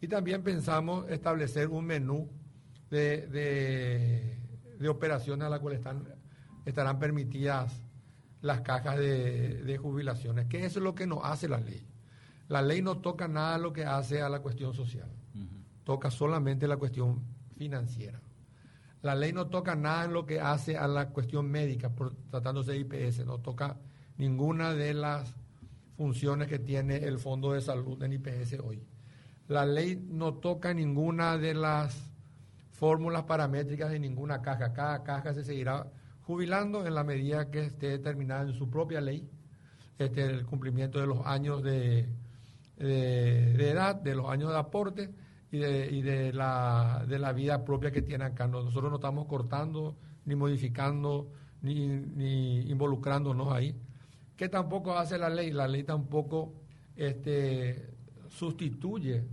Y 0.00 0.08
también 0.08 0.42
pensamos 0.42 1.08
establecer 1.10 1.68
un 1.68 1.84
menú 1.84 2.30
de, 2.90 4.38
de, 4.78 4.88
operaciones 4.88 5.46
a 5.46 5.50
las 5.50 5.60
cuales 5.60 5.80
están, 5.80 6.04
estarán 6.64 6.98
permitidas 6.98 7.82
las 8.44 8.60
cajas 8.60 8.98
de, 8.98 9.62
de 9.62 9.78
jubilaciones, 9.78 10.46
que 10.48 10.66
eso 10.66 10.78
es 10.78 10.84
lo 10.84 10.94
que 10.94 11.06
nos 11.06 11.20
hace 11.24 11.48
la 11.48 11.58
ley. 11.58 11.88
La 12.48 12.60
ley 12.60 12.82
no 12.82 12.98
toca 12.98 13.26
nada 13.26 13.56
lo 13.56 13.72
que 13.72 13.86
hace 13.86 14.20
a 14.20 14.28
la 14.28 14.40
cuestión 14.40 14.74
social, 14.74 15.08
toca 15.82 16.10
solamente 16.10 16.68
la 16.68 16.76
cuestión 16.76 17.22
financiera. 17.56 18.20
La 19.00 19.14
ley 19.14 19.32
no 19.32 19.46
toca 19.46 19.74
nada 19.74 20.04
en 20.04 20.12
lo 20.12 20.26
que 20.26 20.40
hace 20.40 20.76
a 20.76 20.86
la 20.86 21.08
cuestión 21.08 21.50
médica, 21.50 21.88
por, 21.88 22.14
tratándose 22.30 22.72
de 22.72 22.80
IPS, 22.80 23.24
no 23.24 23.38
toca 23.38 23.78
ninguna 24.18 24.74
de 24.74 24.92
las 24.92 25.34
funciones 25.96 26.46
que 26.46 26.58
tiene 26.58 26.96
el 26.96 27.18
Fondo 27.18 27.52
de 27.52 27.62
Salud 27.62 28.02
en 28.02 28.12
IPS 28.12 28.58
hoy. 28.62 28.86
La 29.48 29.64
ley 29.64 30.04
no 30.06 30.34
toca 30.34 30.74
ninguna 30.74 31.38
de 31.38 31.54
las 31.54 31.98
fórmulas 32.72 33.22
paramétricas 33.22 33.90
de 33.90 34.00
ninguna 34.00 34.42
caja. 34.42 34.74
Cada 34.74 35.02
caja 35.02 35.32
se 35.32 35.44
seguirá 35.44 35.90
jubilando 36.26 36.86
en 36.86 36.94
la 36.94 37.04
medida 37.04 37.50
que 37.50 37.64
esté 37.64 37.88
determinada 37.88 38.42
en 38.42 38.54
su 38.54 38.70
propia 38.70 39.00
ley 39.00 39.28
este, 39.98 40.24
el 40.24 40.46
cumplimiento 40.46 40.98
de 41.00 41.06
los 41.06 41.24
años 41.26 41.62
de, 41.62 42.08
de, 42.76 43.70
edad, 43.70 43.94
de 43.94 44.14
los 44.14 44.28
años 44.28 44.50
de 44.50 44.58
aporte 44.58 45.10
y, 45.52 45.58
de, 45.58 45.88
y 45.90 46.02
de, 46.02 46.32
la, 46.32 47.04
de 47.08 47.18
la 47.18 47.32
vida 47.32 47.64
propia 47.64 47.90
que 47.90 48.02
tiene 48.02 48.24
acá. 48.24 48.46
Nosotros 48.48 48.90
no 48.90 48.96
estamos 48.96 49.26
cortando, 49.26 49.96
ni 50.24 50.34
modificando, 50.34 51.30
ni, 51.62 51.86
ni 51.88 52.70
involucrándonos 52.70 53.52
ahí. 53.52 53.76
¿Qué 54.36 54.48
tampoco 54.48 54.98
hace 54.98 55.18
la 55.18 55.28
ley? 55.28 55.52
La 55.52 55.68
ley 55.68 55.84
tampoco 55.84 56.54
este, 56.96 57.94
sustituye 58.28 59.24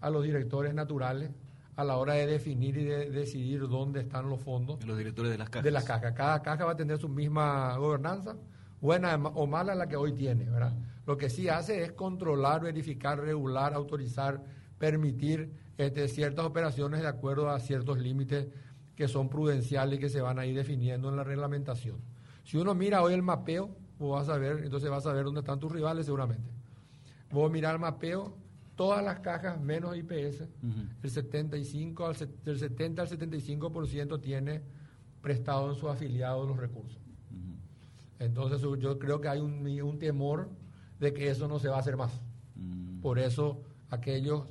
a 0.00 0.10
los 0.10 0.24
directores 0.24 0.74
naturales 0.74 1.30
a 1.80 1.84
la 1.84 1.96
hora 1.96 2.14
de 2.14 2.26
definir 2.26 2.76
y 2.76 2.84
de 2.84 3.10
decidir 3.10 3.66
dónde 3.68 4.00
están 4.00 4.28
los 4.28 4.40
fondos. 4.40 4.84
Los 4.84 4.98
directores 4.98 5.32
de 5.32 5.38
las 5.38 5.48
cajas. 5.48 5.64
De 5.64 5.70
las 5.70 5.84
cajas. 5.84 6.12
Cada 6.12 6.42
caja 6.42 6.64
va 6.64 6.72
a 6.72 6.76
tener 6.76 6.98
su 6.98 7.08
misma 7.08 7.76
gobernanza, 7.76 8.36
buena 8.80 9.14
o 9.16 9.46
mala 9.46 9.74
la 9.74 9.88
que 9.88 9.96
hoy 9.96 10.12
tiene, 10.12 10.44
¿verdad? 10.44 10.74
Lo 11.06 11.16
que 11.16 11.30
sí 11.30 11.48
hace 11.48 11.82
es 11.82 11.92
controlar, 11.92 12.62
verificar, 12.62 13.18
regular, 13.18 13.74
autorizar, 13.74 14.42
permitir 14.78 15.52
este, 15.78 16.08
ciertas 16.08 16.44
operaciones 16.44 17.00
de 17.00 17.08
acuerdo 17.08 17.50
a 17.50 17.58
ciertos 17.58 17.98
límites 17.98 18.48
que 18.94 19.08
son 19.08 19.30
prudenciales 19.30 19.98
y 19.98 20.00
que 20.00 20.08
se 20.10 20.20
van 20.20 20.38
a 20.38 20.46
ir 20.46 20.54
definiendo 20.54 21.08
en 21.08 21.16
la 21.16 21.24
reglamentación. 21.24 21.96
Si 22.44 22.58
uno 22.58 22.74
mira 22.74 23.02
hoy 23.02 23.14
el 23.14 23.22
mapeo, 23.22 23.74
vos 23.98 24.18
vas 24.18 24.28
a 24.28 24.38
ver, 24.38 24.64
entonces 24.64 24.90
vas 24.90 25.06
a 25.06 25.12
ver 25.12 25.24
dónde 25.24 25.40
están 25.40 25.58
tus 25.58 25.72
rivales 25.72 26.04
seguramente. 26.04 26.50
Vos 27.30 27.50
mirar 27.50 27.74
el 27.74 27.80
mapeo, 27.80 28.36
todas 28.80 29.04
las 29.04 29.20
cajas 29.20 29.60
menos 29.60 29.94
IPS, 29.94 30.48
el 31.02 31.10
75 31.10 32.06
al, 32.06 32.16
del 32.42 32.58
70 32.58 33.02
al 33.02 33.08
75% 33.10 34.22
tiene 34.22 34.62
prestado 35.20 35.68
en 35.68 35.74
sus 35.76 35.90
afiliados 35.90 36.48
los 36.48 36.56
recursos. 36.56 36.98
Entonces 38.18 38.62
yo 38.78 38.98
creo 38.98 39.20
que 39.20 39.28
hay 39.28 39.40
un, 39.40 39.68
un, 39.82 39.98
temor 39.98 40.48
de 40.98 41.12
que 41.12 41.28
eso 41.28 41.46
no 41.46 41.58
se 41.58 41.68
va 41.68 41.76
a 41.76 41.80
hacer 41.80 41.98
más. 41.98 42.22
Por 43.02 43.18
eso 43.18 43.60
aquellos 43.90 44.44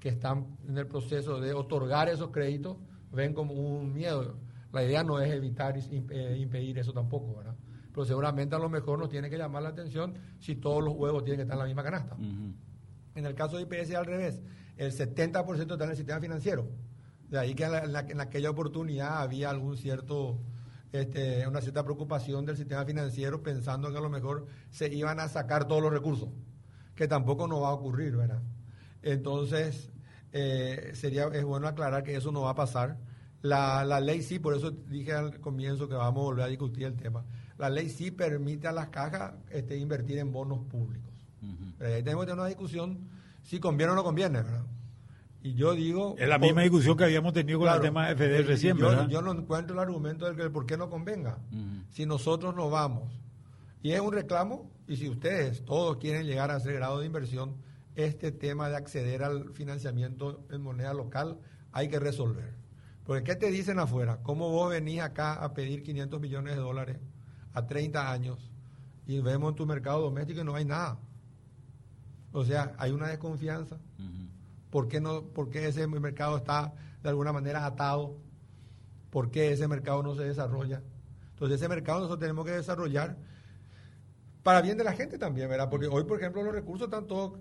que 0.00 0.08
están 0.08 0.58
en 0.66 0.76
el 0.76 0.88
proceso 0.88 1.40
de 1.40 1.52
otorgar 1.52 2.08
esos 2.08 2.30
créditos 2.30 2.78
ven 3.12 3.32
como 3.32 3.54
un 3.54 3.92
miedo. 3.92 4.40
La 4.72 4.82
idea 4.82 5.04
no 5.04 5.20
es 5.20 5.32
evitar 5.32 5.78
eh, 5.78 6.36
impedir 6.36 6.78
eso 6.80 6.92
tampoco, 6.92 7.36
¿verdad? 7.36 7.54
Pero 7.92 8.04
seguramente 8.04 8.56
a 8.56 8.58
lo 8.58 8.68
mejor 8.68 8.98
nos 8.98 9.08
tiene 9.08 9.30
que 9.30 9.38
llamar 9.38 9.62
la 9.62 9.68
atención 9.68 10.14
si 10.40 10.56
todos 10.56 10.82
los 10.82 10.94
huevos 10.94 11.22
tienen 11.22 11.38
que 11.38 11.42
estar 11.42 11.54
en 11.54 11.60
la 11.60 11.66
misma 11.66 11.84
canasta. 11.84 12.16
En 13.18 13.26
el 13.26 13.34
caso 13.34 13.56
de 13.56 13.62
IPS 13.62 13.94
al 13.96 14.06
revés, 14.06 14.40
el 14.76 14.92
70% 14.92 15.72
está 15.72 15.84
en 15.84 15.90
el 15.90 15.96
sistema 15.96 16.20
financiero. 16.20 16.68
De 17.28 17.36
ahí 17.36 17.52
que 17.52 17.64
en, 17.64 18.20
aquella 18.20 18.48
oportunidad 18.48 19.20
había 19.20 19.50
algún 19.50 19.76
cierto, 19.76 20.38
este, 20.92 21.44
una 21.48 21.60
cierta 21.60 21.82
preocupación 21.82 22.46
del 22.46 22.56
sistema 22.56 22.84
financiero 22.84 23.42
pensando 23.42 23.90
que 23.90 23.98
a 23.98 24.00
lo 24.00 24.08
mejor 24.08 24.46
se 24.70 24.86
iban 24.94 25.18
a 25.18 25.26
sacar 25.26 25.66
todos 25.66 25.82
los 25.82 25.92
recursos, 25.92 26.28
que 26.94 27.08
tampoco 27.08 27.48
no 27.48 27.62
va 27.62 27.70
a 27.70 27.72
ocurrir, 27.72 28.16
¿verdad? 28.16 28.40
Entonces, 29.02 29.90
eh, 30.32 30.92
sería, 30.94 31.24
es 31.24 31.44
bueno 31.44 31.66
aclarar 31.66 32.04
que 32.04 32.14
eso 32.14 32.30
no 32.30 32.42
va 32.42 32.50
a 32.50 32.54
pasar. 32.54 32.98
La, 33.42 34.00
ley 34.00 34.22
sí, 34.22 34.38
por 34.38 34.54
eso 34.54 34.70
dije 34.70 35.12
al 35.12 35.40
comienzo 35.40 35.88
que 35.88 35.94
vamos 35.94 36.20
a 36.20 36.24
volver 36.24 36.44
a 36.44 36.48
discutir 36.48 36.84
el 36.84 36.94
tema. 36.94 37.24
La 37.58 37.68
ley 37.68 37.88
sí 37.88 38.12
permite 38.12 38.68
a 38.68 38.72
las 38.72 38.90
cajas 38.90 39.34
este, 39.50 39.76
invertir 39.76 40.18
en 40.18 40.30
bonos 40.30 40.60
públicos. 40.66 41.17
Pero 41.78 41.94
ahí 41.94 42.02
tenemos 42.02 42.24
que 42.24 42.30
tener 42.30 42.40
una 42.40 42.48
discusión 42.48 43.08
si 43.42 43.60
conviene 43.60 43.92
o 43.92 43.94
no 43.94 44.04
conviene, 44.04 44.42
¿verdad? 44.42 44.64
Y 45.42 45.54
yo 45.54 45.72
digo... 45.74 46.16
Es 46.18 46.28
la 46.28 46.38
misma 46.38 46.62
discusión 46.62 46.96
que 46.96 47.04
habíamos 47.04 47.32
tenido 47.32 47.60
con 47.60 47.68
el 47.68 47.80
tema 47.80 48.08
de 48.08 48.14
FD 48.16 48.46
recién, 48.46 48.76
yo, 48.76 48.88
¿verdad? 48.88 49.08
Yo 49.08 49.22
no 49.22 49.32
encuentro 49.32 49.74
el 49.74 49.80
argumento 49.80 50.26
del 50.26 50.36
que 50.36 50.50
por 50.50 50.66
qué 50.66 50.76
no 50.76 50.90
convenga. 50.90 51.38
Si 51.90 52.06
nosotros 52.06 52.54
no 52.54 52.70
vamos. 52.70 53.12
Y 53.82 53.92
es 53.92 54.00
un 54.00 54.12
reclamo, 54.12 54.70
y 54.88 54.96
si 54.96 55.08
ustedes 55.08 55.64
todos 55.64 55.98
quieren 55.98 56.26
llegar 56.26 56.50
a 56.50 56.56
ese 56.56 56.72
grado 56.72 56.98
de 56.98 57.06
inversión, 57.06 57.56
este 57.94 58.32
tema 58.32 58.68
de 58.68 58.76
acceder 58.76 59.22
al 59.22 59.50
financiamiento 59.52 60.44
en 60.50 60.62
moneda 60.62 60.92
local 60.92 61.38
hay 61.72 61.88
que 61.88 61.98
resolver. 61.98 62.54
Porque 63.04 63.24
¿qué 63.24 63.36
te 63.36 63.50
dicen 63.50 63.78
afuera? 63.78 64.18
¿Cómo 64.22 64.50
vos 64.50 64.70
venís 64.70 65.00
acá 65.00 65.34
a 65.34 65.54
pedir 65.54 65.82
500 65.82 66.20
millones 66.20 66.56
de 66.56 66.60
dólares 66.60 66.98
a 67.54 67.66
30 67.66 68.12
años 68.12 68.50
y 69.06 69.20
vemos 69.20 69.50
en 69.50 69.56
tu 69.56 69.66
mercado 69.66 70.02
doméstico 70.02 70.40
y 70.40 70.44
no 70.44 70.54
hay 70.54 70.64
nada? 70.64 70.98
O 72.32 72.44
sea, 72.44 72.74
hay 72.78 72.92
una 72.92 73.08
desconfianza. 73.08 73.78
¿Por, 74.70 74.88
qué 74.88 75.00
no, 75.00 75.22
¿Por 75.22 75.50
qué 75.50 75.68
ese 75.68 75.86
mercado 75.86 76.36
está 76.36 76.74
de 77.02 77.08
alguna 77.08 77.32
manera 77.32 77.64
atado? 77.64 78.16
¿Por 79.10 79.30
qué 79.30 79.52
ese 79.52 79.66
mercado 79.66 80.02
no 80.02 80.14
se 80.14 80.24
desarrolla? 80.24 80.82
Entonces 81.30 81.60
ese 81.60 81.68
mercado 81.68 82.00
nosotros 82.00 82.20
tenemos 82.20 82.44
que 82.44 82.52
desarrollar 82.52 83.16
para 84.42 84.60
bien 84.60 84.76
de 84.78 84.84
la 84.84 84.92
gente 84.92 85.18
también, 85.18 85.48
¿verdad? 85.48 85.68
Porque 85.70 85.86
hoy, 85.86 86.04
por 86.04 86.18
ejemplo, 86.18 86.42
los 86.42 86.52
recursos 86.52 86.86
están 86.86 87.06
todos, 87.06 87.38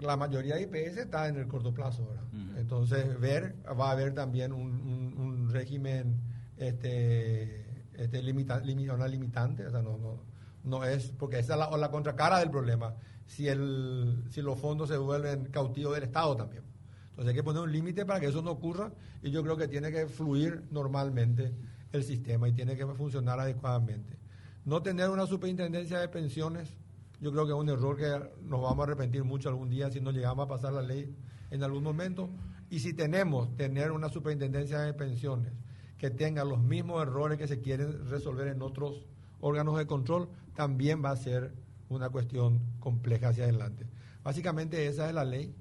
la 0.00 0.16
mayoría 0.16 0.56
de 0.56 0.62
IPS 0.62 0.98
está 0.98 1.28
en 1.28 1.36
el 1.36 1.46
corto 1.46 1.72
plazo, 1.72 2.06
¿verdad? 2.06 2.24
Entonces, 2.56 3.18
ver, 3.20 3.56
va 3.78 3.88
a 3.88 3.92
haber 3.92 4.14
también 4.14 4.52
un, 4.52 5.48
régimen, 5.50 6.20
este, 6.56 7.84
este 7.94 8.22
limita, 8.22 8.62
una 8.94 9.06
limitante, 9.06 9.66
o 9.66 9.70
sea, 9.70 9.82
no, 9.82 9.96
no, 9.96 10.22
no 10.66 10.84
es, 10.84 11.12
porque 11.12 11.38
esa 11.38 11.54
es 11.54 11.58
la, 11.58 11.76
la 11.76 11.90
contracara 11.90 12.40
del 12.40 12.50
problema 12.50 12.94
si, 13.26 13.48
el, 13.48 14.24
si 14.30 14.42
los 14.42 14.58
fondos 14.58 14.88
se 14.88 14.96
vuelven 14.96 15.46
cautivos 15.46 15.94
del 15.94 16.04
Estado 16.04 16.36
también. 16.36 16.64
Entonces 17.10 17.30
hay 17.30 17.34
que 17.34 17.42
poner 17.42 17.62
un 17.62 17.72
límite 17.72 18.04
para 18.04 18.20
que 18.20 18.26
eso 18.26 18.42
no 18.42 18.50
ocurra 18.50 18.92
y 19.22 19.30
yo 19.30 19.42
creo 19.42 19.56
que 19.56 19.68
tiene 19.68 19.90
que 19.90 20.06
fluir 20.06 20.64
normalmente 20.70 21.54
el 21.92 22.04
sistema 22.04 22.48
y 22.48 22.52
tiene 22.52 22.76
que 22.76 22.86
funcionar 22.86 23.40
adecuadamente. 23.40 24.18
No 24.64 24.82
tener 24.82 25.08
una 25.08 25.26
superintendencia 25.26 25.98
de 25.98 26.08
pensiones, 26.08 26.76
yo 27.20 27.32
creo 27.32 27.46
que 27.46 27.52
es 27.52 27.58
un 27.58 27.68
error 27.68 27.96
que 27.96 28.08
nos 28.42 28.60
vamos 28.60 28.80
a 28.80 28.82
arrepentir 28.82 29.24
mucho 29.24 29.48
algún 29.48 29.70
día 29.70 29.90
si 29.90 30.00
no 30.00 30.10
llegamos 30.10 30.44
a 30.44 30.48
pasar 30.48 30.72
la 30.72 30.82
ley 30.82 31.16
en 31.50 31.62
algún 31.62 31.82
momento. 31.82 32.28
Y 32.68 32.80
si 32.80 32.92
tenemos 32.92 33.56
tener 33.56 33.92
una 33.92 34.08
superintendencia 34.08 34.80
de 34.80 34.92
pensiones 34.92 35.52
que 35.96 36.10
tenga 36.10 36.44
los 36.44 36.60
mismos 36.60 37.00
errores 37.00 37.38
que 37.38 37.48
se 37.48 37.60
quieren 37.60 38.08
resolver 38.10 38.48
en 38.48 38.60
otros 38.60 39.06
órganos 39.40 39.76
de 39.78 39.86
control, 39.86 40.28
también 40.54 41.04
va 41.04 41.10
a 41.10 41.16
ser 41.16 41.52
una 41.88 42.10
cuestión 42.10 42.60
compleja 42.80 43.28
hacia 43.28 43.44
adelante. 43.44 43.86
Básicamente 44.24 44.86
esa 44.86 45.08
es 45.08 45.14
la 45.14 45.24
ley, 45.24 45.54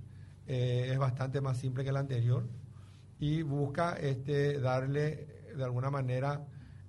eh, 0.48 0.90
es 0.92 0.98
bastante 0.98 1.42
más 1.42 1.58
simple 1.58 1.84
que 1.84 1.92
la 1.92 2.00
anterior 2.00 2.48
y 3.20 3.42
busca 3.44 3.94
este, 3.94 4.60
darle 4.60 5.28
de 5.56 5.64
alguna 5.64 5.90
manera 5.90 6.46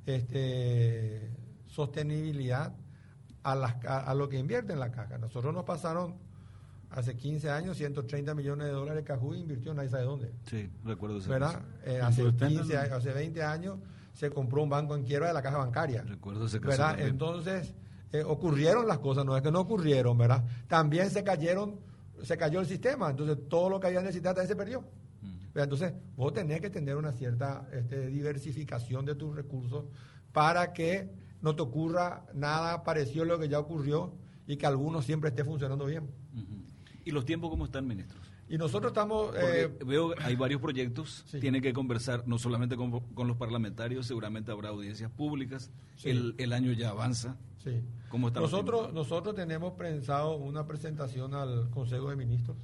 este, 0.06 1.30
sostenibilidad 1.66 2.74
a, 3.42 3.54
las, 3.54 3.76
a, 3.84 4.12
lo 4.14 4.28
que 4.28 4.38
invierte 4.38 4.72
en 4.72 4.80
la 4.80 4.90
caja. 4.90 5.18
Nosotros 5.18 5.54
nos 5.54 5.64
pasaron 5.64 6.16
hace 6.90 7.16
15 7.16 7.50
años 7.50 7.76
130 7.76 8.34
millones 8.34 8.66
de 8.66 8.72
dólares 8.72 9.04
Cajú 9.04 9.34
invirtió 9.34 9.74
nadie 9.74 9.88
sabe 9.88 10.04
dónde. 10.04 10.32
Sí, 10.44 10.70
recuerdo 10.84 11.18
ese 11.18 11.28
¿verdad? 11.28 11.62
Eh, 11.84 12.00
hace, 12.02 12.32
15, 12.32 12.76
hace 12.76 13.12
20 13.12 13.42
años 13.42 13.78
se 14.16 14.30
compró 14.30 14.62
un 14.62 14.70
banco 14.70 14.96
en 14.96 15.04
quiebra 15.04 15.28
de 15.28 15.34
la 15.34 15.42
caja 15.42 15.58
bancaria. 15.58 16.02
Recuerdo 16.02 16.46
ese 16.46 16.58
caso 16.58 16.70
¿verdad? 16.70 17.00
Entonces 17.00 17.74
eh, 18.12 18.24
ocurrieron 18.24 18.88
las 18.88 18.98
cosas, 18.98 19.26
no 19.26 19.36
es 19.36 19.42
que 19.42 19.52
no 19.52 19.60
ocurrieron, 19.60 20.16
¿verdad? 20.16 20.42
También 20.68 21.10
se 21.10 21.22
cayeron, 21.22 21.78
se 22.22 22.38
cayó 22.38 22.60
el 22.60 22.66
sistema, 22.66 23.10
entonces 23.10 23.36
todo 23.48 23.68
lo 23.68 23.78
que 23.78 23.88
había 23.88 24.00
necesitado 24.00 24.36
también 24.36 24.48
se 24.48 24.56
perdió. 24.56 24.84
Entonces, 25.54 25.94
vos 26.16 26.34
tenés 26.34 26.60
que 26.60 26.68
tener 26.68 26.96
una 26.96 27.12
cierta 27.12 27.66
este, 27.72 28.08
diversificación 28.08 29.06
de 29.06 29.14
tus 29.14 29.34
recursos 29.34 29.86
para 30.32 30.74
que 30.74 31.10
no 31.40 31.56
te 31.56 31.62
ocurra 31.62 32.26
nada 32.34 32.84
parecido 32.84 33.24
a 33.24 33.26
lo 33.26 33.38
que 33.38 33.48
ya 33.48 33.58
ocurrió 33.58 34.14
y 34.46 34.56
que 34.56 34.66
algunos 34.66 35.06
siempre 35.06 35.30
esté 35.30 35.44
funcionando 35.44 35.86
bien. 35.86 36.10
¿Y 37.04 37.10
los 37.10 37.24
tiempos 37.24 37.48
cómo 37.48 37.64
están, 37.64 37.86
ministros? 37.86 38.25
Y 38.48 38.58
nosotros 38.58 38.90
estamos... 38.90 39.34
Eh, 39.36 39.68
veo, 39.84 40.14
hay 40.20 40.36
varios 40.36 40.60
proyectos, 40.60 41.24
tiene 41.40 41.60
que 41.60 41.72
conversar 41.72 42.26
no 42.26 42.38
solamente 42.38 42.76
con, 42.76 42.90
los 43.26 43.36
parlamentarios, 43.36 44.06
seguramente 44.06 44.52
habrá 44.52 44.68
audiencias 44.68 45.10
públicas, 45.10 45.70
el, 46.04 46.34
el, 46.38 46.52
año 46.52 46.72
ya 46.72 46.90
avanza. 46.90 47.36
Sí. 47.62 47.82
¿Cómo 48.08 48.28
está 48.28 48.40
nosotros, 48.40 48.92
nosotros 48.92 49.34
tenemos 49.34 49.72
pensado 49.72 50.36
una 50.36 50.66
presentación 50.66 51.34
al 51.34 51.70
Consejo 51.70 52.10
de 52.10 52.16
Ministros 52.16 52.56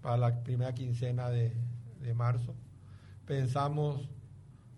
para 0.00 0.16
la 0.16 0.42
primera 0.42 0.72
quincena 0.74 1.28
de, 1.28 1.52
de 2.00 2.14
marzo. 2.14 2.54
Pensamos 3.26 4.08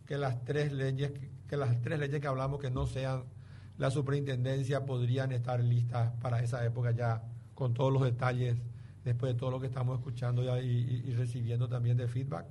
que 0.07 0.19
las 0.19 0.45
tres 0.45 0.73
leyes 0.73 1.13
que 1.49 1.57
las 1.57 1.81
tres 1.83 1.99
leyes 1.99 2.21
que 2.21 2.27
hablamos 2.27 2.61
que 2.61 2.71
no 2.71 2.87
sean 2.87 3.25
la 3.79 3.91
superintendencia 3.91 4.85
podrían 4.87 5.33
estar 5.33 5.63
listas 5.63 6.13
para 6.21 6.43
esa 6.43 6.65
época 6.65 6.93
ya 6.93 7.23
con 7.55 7.75
todos 7.75 7.93
los 7.93 8.03
detalles 8.03 8.57
después 9.05 9.35
de 9.35 9.39
todo 9.39 9.51
lo 9.51 9.61
que 9.61 9.67
estamos 9.67 9.99
escuchando 9.99 10.43
y, 10.61 11.15
recibiendo 11.15 11.69
también 11.69 11.97
de 11.97 12.09
feedback. 12.09 12.47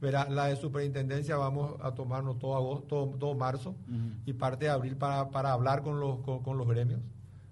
Verá, 0.00 0.28
la 0.30 0.46
de 0.46 0.56
superintendencia 0.56 1.36
vamos 1.36 1.74
a 1.82 1.94
tomarnos 1.94 2.38
todo 2.38 2.56
agosto, 2.56 3.14
todo, 3.18 3.34
marzo 3.34 3.76
y 4.24 4.32
parte 4.32 4.64
de 4.64 4.70
abril 4.70 4.96
para, 4.96 5.30
para 5.30 5.52
hablar 5.52 5.82
con 5.82 6.00
los, 6.00 6.20
con, 6.20 6.56
los 6.56 6.66
gremios, 6.66 7.00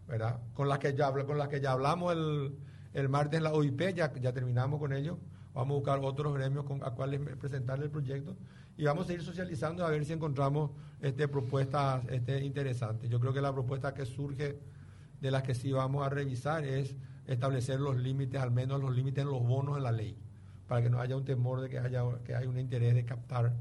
¿verdad? 0.07 0.41
Con 0.55 0.69
las 0.69 0.79
que 0.79 0.95
ya, 0.95 1.13
con 1.13 1.37
las 1.37 1.49
que 1.49 1.61
ya 1.61 1.73
hablamos 1.73 2.15
el, 2.15 2.57
el 2.95 3.09
martes 3.11 3.37
en 3.37 3.45
la 3.45 3.53
OIP, 3.53 3.95
ya, 3.95 4.13
ya 4.15 4.33
terminamos 4.33 4.81
con 4.81 4.95
ellos. 4.95 5.19
Vamos 5.53 5.75
a 5.75 5.77
buscar 5.77 5.99
otros 6.03 6.35
gremios 6.35 6.65
con, 6.65 6.83
a 6.83 6.91
cuales 6.93 7.21
presentarle 7.37 7.87
el 7.87 7.91
proyecto 7.91 8.37
y 8.79 8.85
vamos 8.85 9.09
a 9.11 9.13
ir 9.13 9.23
socializando 9.23 9.85
a 9.85 9.91
ver 9.91 10.05
si 10.05 10.13
encontramos 10.13 10.71
este, 11.01 11.27
propuestas 11.27 12.05
este, 12.11 12.45
interesantes. 12.45 13.11
Yo 13.11 13.19
creo 13.19 13.33
que 13.33 13.41
la 13.41 13.53
propuesta 13.53 13.93
que 13.93 14.07
surge 14.07 14.61
de 15.21 15.31
las 15.33 15.43
que 15.43 15.55
sí 15.55 15.73
vamos 15.73 16.07
a 16.07 16.09
revisar 16.09 16.65
es 16.65 16.95
establecer 17.29 17.79
los 17.79 17.97
límites, 17.97 18.41
al 18.41 18.51
menos 18.51 18.81
los 18.81 18.95
límites 18.95 19.23
en 19.23 19.31
los 19.31 19.43
bonos 19.43 19.77
en 19.77 19.85
la 19.85 19.93
ley, 19.93 20.17
para 20.67 20.83
que 20.83 20.91
no 20.91 21.01
haya 21.01 21.17
un 21.17 21.25
temor 21.25 21.61
de 21.61 21.69
que 21.69 21.79
haya 21.79 22.03
que 22.25 22.35
hay 22.35 22.47
un 22.47 22.59
interés 22.59 22.95
de 22.95 23.05
captar 23.05 23.55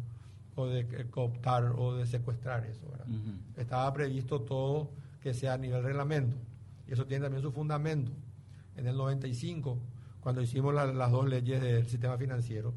o 0.56 0.66
de 0.66 1.06
cooptar 1.12 1.74
o 1.78 1.96
de 1.96 2.08
secuestrar 2.08 2.66
eso. 2.66 2.88
Estaba 3.56 3.94
previsto 3.94 4.42
todo 4.42 4.90
que 5.22 5.34
sea 5.34 5.54
a 5.54 5.58
nivel 5.58 5.84
reglamento 5.84 6.36
y 6.88 6.94
eso 6.94 7.06
tiene 7.06 7.24
también 7.24 7.44
su 7.44 7.52
fundamento. 7.52 8.12
En 8.76 8.88
el 8.88 8.96
95, 8.96 9.78
cuando 10.22 10.42
hicimos 10.42 10.74
las 10.74 11.12
dos 11.12 11.28
leyes 11.28 11.62
del 11.62 11.86
sistema 11.88 12.18
financiero, 12.18 12.74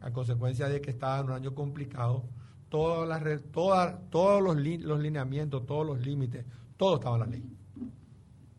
a 0.00 0.10
consecuencia 0.10 0.68
de 0.68 0.80
que 0.80 0.90
estaba 0.90 1.20
en 1.20 1.26
un 1.26 1.32
año 1.32 1.54
complicado, 1.54 2.24
todas 2.68 3.08
las, 3.08 3.22
todos 3.52 4.42
los, 4.42 4.56
los 4.56 5.00
lineamientos, 5.00 5.64
todos 5.66 5.86
los 5.86 6.04
límites, 6.04 6.44
todo 6.76 6.96
estaba 6.96 7.16
en 7.16 7.20
la 7.20 7.26
ley. 7.26 7.55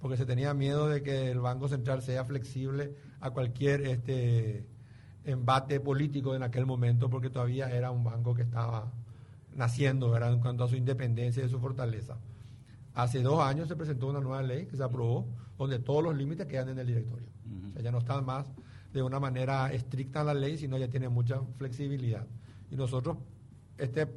Porque 0.07 0.15
se 0.15 0.25
tenía 0.25 0.53
miedo 0.53 0.87
de 0.87 1.03
que 1.03 1.29
el 1.29 1.41
Banco 1.41 1.67
Central 1.67 2.01
sea 2.01 2.23
flexible 2.23 2.95
a 3.19 3.31
cualquier 3.31 3.81
este 3.81 4.65
embate 5.25 5.81
político 5.81 6.33
en 6.33 6.43
aquel 6.43 6.65
momento, 6.65 7.09
porque 7.09 7.29
todavía 7.29 7.69
era 7.69 7.91
un 7.91 8.05
banco 8.05 8.33
que 8.33 8.43
estaba 8.43 8.89
naciendo 9.53 10.09
¿verdad? 10.09 10.31
en 10.31 10.39
cuanto 10.39 10.63
a 10.63 10.69
su 10.69 10.77
independencia 10.77 11.43
y 11.43 11.49
su 11.49 11.59
fortaleza. 11.59 12.15
Hace 12.93 13.21
dos 13.21 13.41
años 13.41 13.67
se 13.67 13.75
presentó 13.75 14.07
una 14.07 14.21
nueva 14.21 14.41
ley 14.41 14.65
que 14.67 14.77
se 14.77 14.83
aprobó, 14.83 15.27
donde 15.57 15.77
todos 15.79 16.01
los 16.01 16.15
límites 16.15 16.47
quedan 16.47 16.69
en 16.69 16.79
el 16.79 16.87
directorio. 16.87 17.27
O 17.67 17.73
sea, 17.73 17.81
ya 17.81 17.91
no 17.91 17.97
están 17.97 18.25
más 18.25 18.47
de 18.93 19.01
una 19.03 19.19
manera 19.19 19.73
estricta 19.73 20.23
la 20.23 20.33
ley, 20.33 20.57
sino 20.57 20.77
ya 20.77 20.87
tiene 20.87 21.09
mucha 21.09 21.41
flexibilidad. 21.57 22.25
Y 22.71 22.77
nosotros 22.77 23.17
este, 23.77 24.07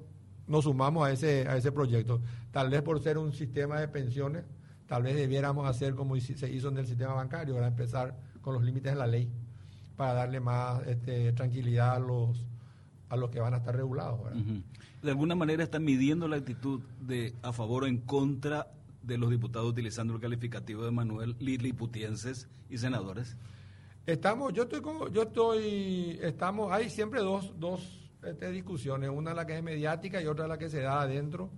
nos 0.47 0.63
sumamos 0.63 1.09
a 1.09 1.11
ese, 1.11 1.49
a 1.49 1.57
ese 1.57 1.73
proyecto. 1.73 2.21
Tal 2.53 2.71
vez 2.71 2.81
por 2.81 3.03
ser 3.03 3.19
un 3.19 3.33
sistema 3.33 3.81
de 3.81 3.89
pensiones, 3.89 4.45
tal 4.91 5.05
vez 5.05 5.15
debiéramos 5.15 5.69
hacer 5.69 5.95
como 5.95 6.19
se 6.19 6.53
hizo 6.53 6.69
en 6.69 6.79
el 6.79 6.85
sistema 6.85 7.15
bancario, 7.15 7.55
para 7.55 7.69
empezar 7.69 8.13
con 8.41 8.55
los 8.55 8.65
límites 8.65 8.93
de 8.93 8.99
la 8.99 9.07
ley, 9.07 9.31
para 9.97 10.15
darle 10.15 10.41
más 10.41 10.85
este, 10.85 11.33
tranquilidad 11.33 11.95
a 11.95 12.01
los, 12.01 12.45
a 13.09 13.17
los 13.17 13.31
que 13.31 13.39
van 13.39 13.55
a 13.55 13.59
estar 13.59 13.77
regulados. 13.77 14.19
De 15.01 15.11
alguna 15.13 15.37
manera 15.37 15.63
están 15.63 15.85
midiendo 15.85 16.27
la 16.27 16.39
actitud 16.39 16.81
de 17.01 17.37
a 17.43 17.53
favor 17.53 17.85
o 17.85 17.87
en 17.87 17.99
contra 17.99 18.67
de 19.05 19.17
los 19.17 19.31
diputados 19.31 19.71
utilizando 19.71 20.13
el 20.13 20.21
calificativo 20.21 20.85
de 20.85 20.91
Manuel 20.91 21.37
Liliputienses 21.39 22.49
y 22.69 22.77
senadores. 22.77 23.37
Estamos, 24.07 24.53
yo 24.53 24.65
estoy 24.65 24.81
como, 24.81 25.07
yo 25.07 25.23
estoy, 25.23 26.19
estamos, 26.21 26.73
hay 26.73 26.91
siempre 26.91 27.21
dos, 27.21 27.53
dos 27.61 28.11
este, 28.25 28.51
discusiones, 28.51 29.09
una 29.09 29.35
la 29.35 29.47
que 29.47 29.57
es 29.57 29.63
mediática 29.63 30.21
y 30.21 30.27
otra 30.27 30.49
la 30.49 30.59
que 30.59 30.69
se 30.69 30.81
da 30.81 31.01
adentro. 31.01 31.49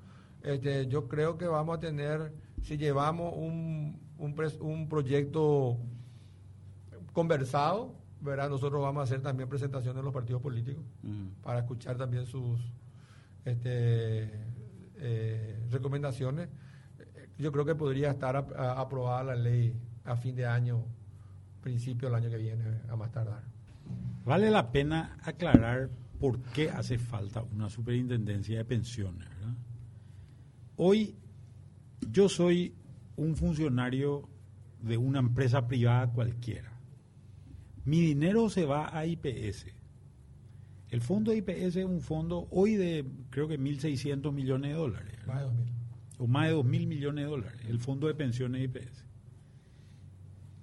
Este, 0.42 0.86
yo 0.86 1.08
creo 1.08 1.38
que 1.38 1.46
vamos 1.46 1.78
a 1.78 1.80
tener, 1.80 2.30
si 2.62 2.76
llevamos 2.76 3.34
un, 3.36 4.00
un, 4.18 4.88
proyecto 4.88 5.78
conversado, 7.12 7.94
¿verdad? 8.20 8.48
nosotros 8.48 8.80
vamos 8.80 9.00
a 9.00 9.04
hacer 9.04 9.20
también 9.20 9.48
presentaciones 9.48 9.98
en 9.98 10.04
los 10.04 10.14
partidos 10.14 10.40
políticos 10.40 10.84
para 11.42 11.60
escuchar 11.60 11.96
también 11.96 12.26
sus 12.26 12.60
este, 13.44 14.30
eh, 14.96 15.60
recomendaciones. 15.70 16.48
Yo 17.38 17.50
creo 17.50 17.64
que 17.64 17.74
podría 17.74 18.10
estar 18.10 18.36
aprobada 18.36 19.24
la 19.24 19.36
ley 19.36 19.74
a 20.04 20.16
fin 20.16 20.36
de 20.36 20.46
año 20.46 20.84
principio 21.62 22.08
del 22.08 22.16
año 22.16 22.28
que 22.28 22.36
viene, 22.36 22.64
a 22.88 22.96
más 22.96 23.10
tardar. 23.10 23.42
Vale 24.24 24.50
la 24.50 24.70
pena 24.70 25.16
aclarar 25.22 25.88
por 26.20 26.40
qué 26.40 26.70
hace 26.70 26.98
falta 26.98 27.42
una 27.42 27.70
superintendencia 27.70 28.58
de 28.58 28.64
pensiones. 28.64 29.28
Hoy 30.76 31.16
yo 32.12 32.28
soy 32.28 32.74
un 33.16 33.36
funcionario 33.36 34.28
de 34.80 34.96
una 34.96 35.18
empresa 35.18 35.66
privada 35.66 36.12
cualquiera. 36.12 36.72
Mi 37.84 38.00
dinero 38.00 38.48
se 38.48 38.64
va 38.64 38.96
a 38.96 39.06
IPS. 39.06 39.66
El 40.90 41.00
fondo 41.00 41.30
de 41.30 41.38
IPS 41.38 41.76
es 41.76 41.84
un 41.84 42.00
fondo 42.00 42.46
hoy 42.50 42.76
de 42.76 43.04
creo 43.30 43.48
que 43.48 43.58
1.600 43.58 44.30
millones 44.30 44.72
de 44.72 44.76
dólares. 44.76 45.18
Más 45.26 45.40
de 45.40 45.46
2.000. 45.46 45.54
O 46.18 46.26
más 46.26 46.48
de 46.48 46.54
2.000 46.54 46.86
millones 46.86 47.24
de 47.24 47.30
dólares. 47.30 47.60
El 47.66 47.78
fondo 47.80 48.06
de 48.06 48.14
pensiones 48.14 48.60
de 48.60 48.80
IPS. 48.80 49.06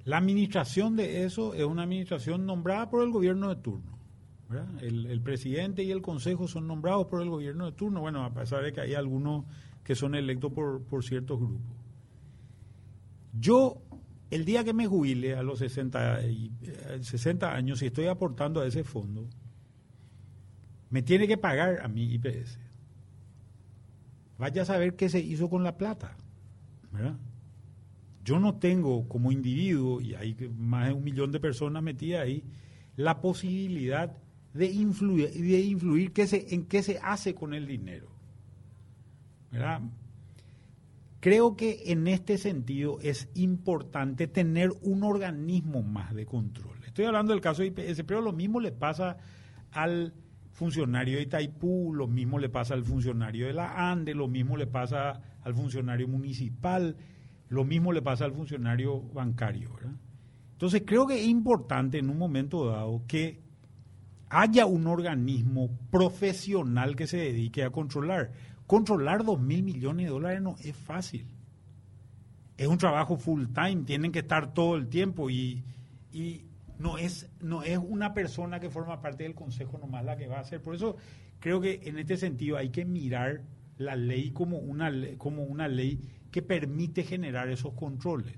La 0.05 0.17
administración 0.17 0.95
de 0.95 1.23
eso 1.23 1.53
es 1.53 1.63
una 1.63 1.83
administración 1.83 2.45
nombrada 2.45 2.89
por 2.89 3.03
el 3.03 3.11
gobierno 3.11 3.49
de 3.49 3.61
turno. 3.61 3.99
El, 4.81 5.21
presidente 5.21 5.83
y 5.83 5.91
el 5.91 6.01
consejo 6.01 6.47
son 6.47 6.65
nombrados 6.65 7.05
por 7.05 7.21
el 7.21 7.29
gobierno 7.29 7.65
de 7.65 7.71
turno, 7.73 8.01
bueno, 8.01 8.23
a 8.23 8.33
pesar 8.33 8.63
de 8.63 8.73
que 8.73 8.81
hay 8.81 8.95
algunos 8.95 9.45
que 9.83 9.95
son 9.95 10.15
electos 10.15 10.51
por, 10.51 10.83
por 10.83 11.03
ciertos 11.03 11.39
grupos. 11.39 11.75
Yo, 13.33 13.81
el 14.31 14.45
día 14.45 14.63
que 14.63 14.73
me 14.73 14.87
jubile 14.87 15.35
a 15.35 15.43
los 15.43 15.59
60, 15.59 16.27
y, 16.27 16.51
60 17.01 17.45
eh, 17.45 17.55
años, 17.55 17.79
si 17.79 17.87
estoy 17.87 18.07
aportando 18.07 18.61
a 18.61 18.67
ese 18.67 18.83
fondo, 18.83 19.27
me 20.89 21.01
tiene 21.01 21.27
que 21.27 21.37
pagar 21.37 21.81
a 21.81 21.87
mi 21.87 22.13
IPS. 22.13 22.59
Vaya 24.37 24.61
a 24.61 24.65
saber 24.65 24.95
qué 24.95 25.09
se 25.09 25.19
hizo 25.19 25.49
con 25.49 25.63
la 25.63 25.77
plata. 25.77 26.15
¿verdad? 26.91 27.17
yo 28.29 28.39
no 28.39 28.59
tengo 28.59 29.07
como 29.07 29.31
individuo, 29.31 29.99
y 30.01 30.13
hay 30.13 30.35
más 30.55 30.87
de 30.87 30.93
un 30.93 31.03
millón 31.03 31.31
de 31.31 31.39
personas 31.39 31.81
metidas 31.81 32.21
ahí, 32.21 32.43
la 32.95 33.21
posibilidad 33.21 34.15
de 34.53 34.67
influir, 34.67 35.31
de 35.31 35.61
influir 35.61 36.11
se, 36.27 36.53
en 36.53 36.65
qué 36.65 36.83
se 36.83 36.99
hace 37.01 37.33
con 37.33 37.55
el 37.55 37.65
dinero. 37.65 38.07
Creo 41.19 41.55
que 41.57 41.83
en 41.87 42.07
este 42.07 42.37
sentido 42.37 42.99
es 43.01 43.29
importante 43.35 44.27
tener 44.27 44.71
un 44.81 45.03
organismo 45.03 45.83
más 45.83 46.13
de 46.15 46.25
control. 46.25 46.77
Estoy 46.85 47.05
hablando 47.05 47.33
del 47.33 47.41
caso 47.41 47.61
de 47.61 47.67
IPS, 47.67 48.03
pero 48.03 48.21
lo 48.21 48.31
mismo 48.31 48.59
le 48.59 48.71
pasa 48.71 49.17
al 49.71 50.13
funcionario 50.51 51.17
de 51.17 51.23
Itaipú, 51.23 51.93
lo 51.93 52.07
mismo 52.07 52.39
le 52.39 52.49
pasa 52.49 52.73
al 52.73 52.83
funcionario 52.83 53.47
de 53.47 53.53
la 53.53 53.91
ANDE, 53.91 54.13
lo 54.13 54.27
mismo 54.27 54.57
le 54.57 54.67
pasa 54.67 55.21
al 55.41 55.53
funcionario 55.53 56.07
municipal. 56.07 56.95
Lo 57.49 57.65
mismo 57.65 57.91
le 57.91 58.01
pasa 58.01 58.25
al 58.25 58.33
funcionario 58.33 59.01
bancario. 59.01 59.71
Entonces 60.51 60.83
creo 60.85 61.07
que 61.07 61.19
es 61.19 61.27
importante 61.27 61.97
en 61.97 62.09
un 62.09 62.17
momento 62.17 62.67
dado 62.67 63.03
que 63.07 63.41
haya 64.29 64.67
un 64.67 64.85
organismo 64.85 65.71
profesional 65.89 66.95
que 66.95 67.07
se 67.07 67.17
dedique 67.17 67.63
a 67.63 67.71
controlar. 67.71 68.31
Controlar 68.69 69.25
dos 69.25 69.41
mil 69.41 69.63
millones 69.63 70.05
de 70.05 70.11
dólares 70.11 70.43
no 70.43 70.55
es 70.63 70.75
fácil. 70.75 71.25
Es 72.55 72.67
un 72.67 72.77
trabajo 72.77 73.17
full 73.17 73.45
time, 73.47 73.83
tienen 73.83 74.11
que 74.11 74.19
estar 74.19 74.53
todo 74.53 74.75
el 74.75 74.89
tiempo 74.89 75.31
y, 75.31 75.63
no, 76.77 76.99
es, 76.99 77.31
no 77.41 77.63
es 77.63 77.79
una 77.79 78.13
persona 78.13 78.59
que 78.59 78.69
forma 78.69 79.01
parte 79.01 79.23
del 79.23 79.33
consejo 79.33 79.79
nomás 79.79 80.05
la 80.05 80.17
que 80.17 80.27
va 80.27 80.37
a 80.37 80.41
hacer. 80.41 80.61
Por 80.61 80.75
eso 80.75 80.97
creo 81.39 81.59
que 81.59 81.79
en 81.85 81.97
este 81.97 82.15
sentido 82.15 82.57
hay 82.57 82.69
que 82.69 82.85
mirar 82.85 83.41
la 83.79 83.95
ley 83.95 84.29
como 84.29 84.59
una, 84.59 84.91
como 85.17 85.45
una 85.45 85.67
ley 85.67 86.07
que 86.29 86.43
permite 86.43 87.01
generar 87.01 87.49
esos 87.49 87.73
controles. 87.73 88.35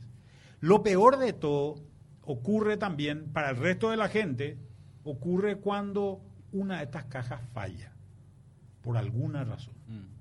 Lo 0.61 0.81
peor 0.81 1.17
de 1.17 1.33
todo 1.33 1.75
ocurre 2.21 2.77
también 2.77 3.33
para 3.33 3.49
el 3.49 3.57
resto 3.57 3.91
de 3.91 3.97
la 3.97 4.07
gente, 4.07 4.57
ocurre 5.03 5.57
cuando 5.57 6.21
una 6.53 6.77
de 6.77 6.85
estas 6.85 7.03
cajas 7.07 7.41
falla, 7.51 7.91
por 8.81 8.95
alguna 8.95 9.43
razón. 9.43 9.73
Mm. 9.89 10.20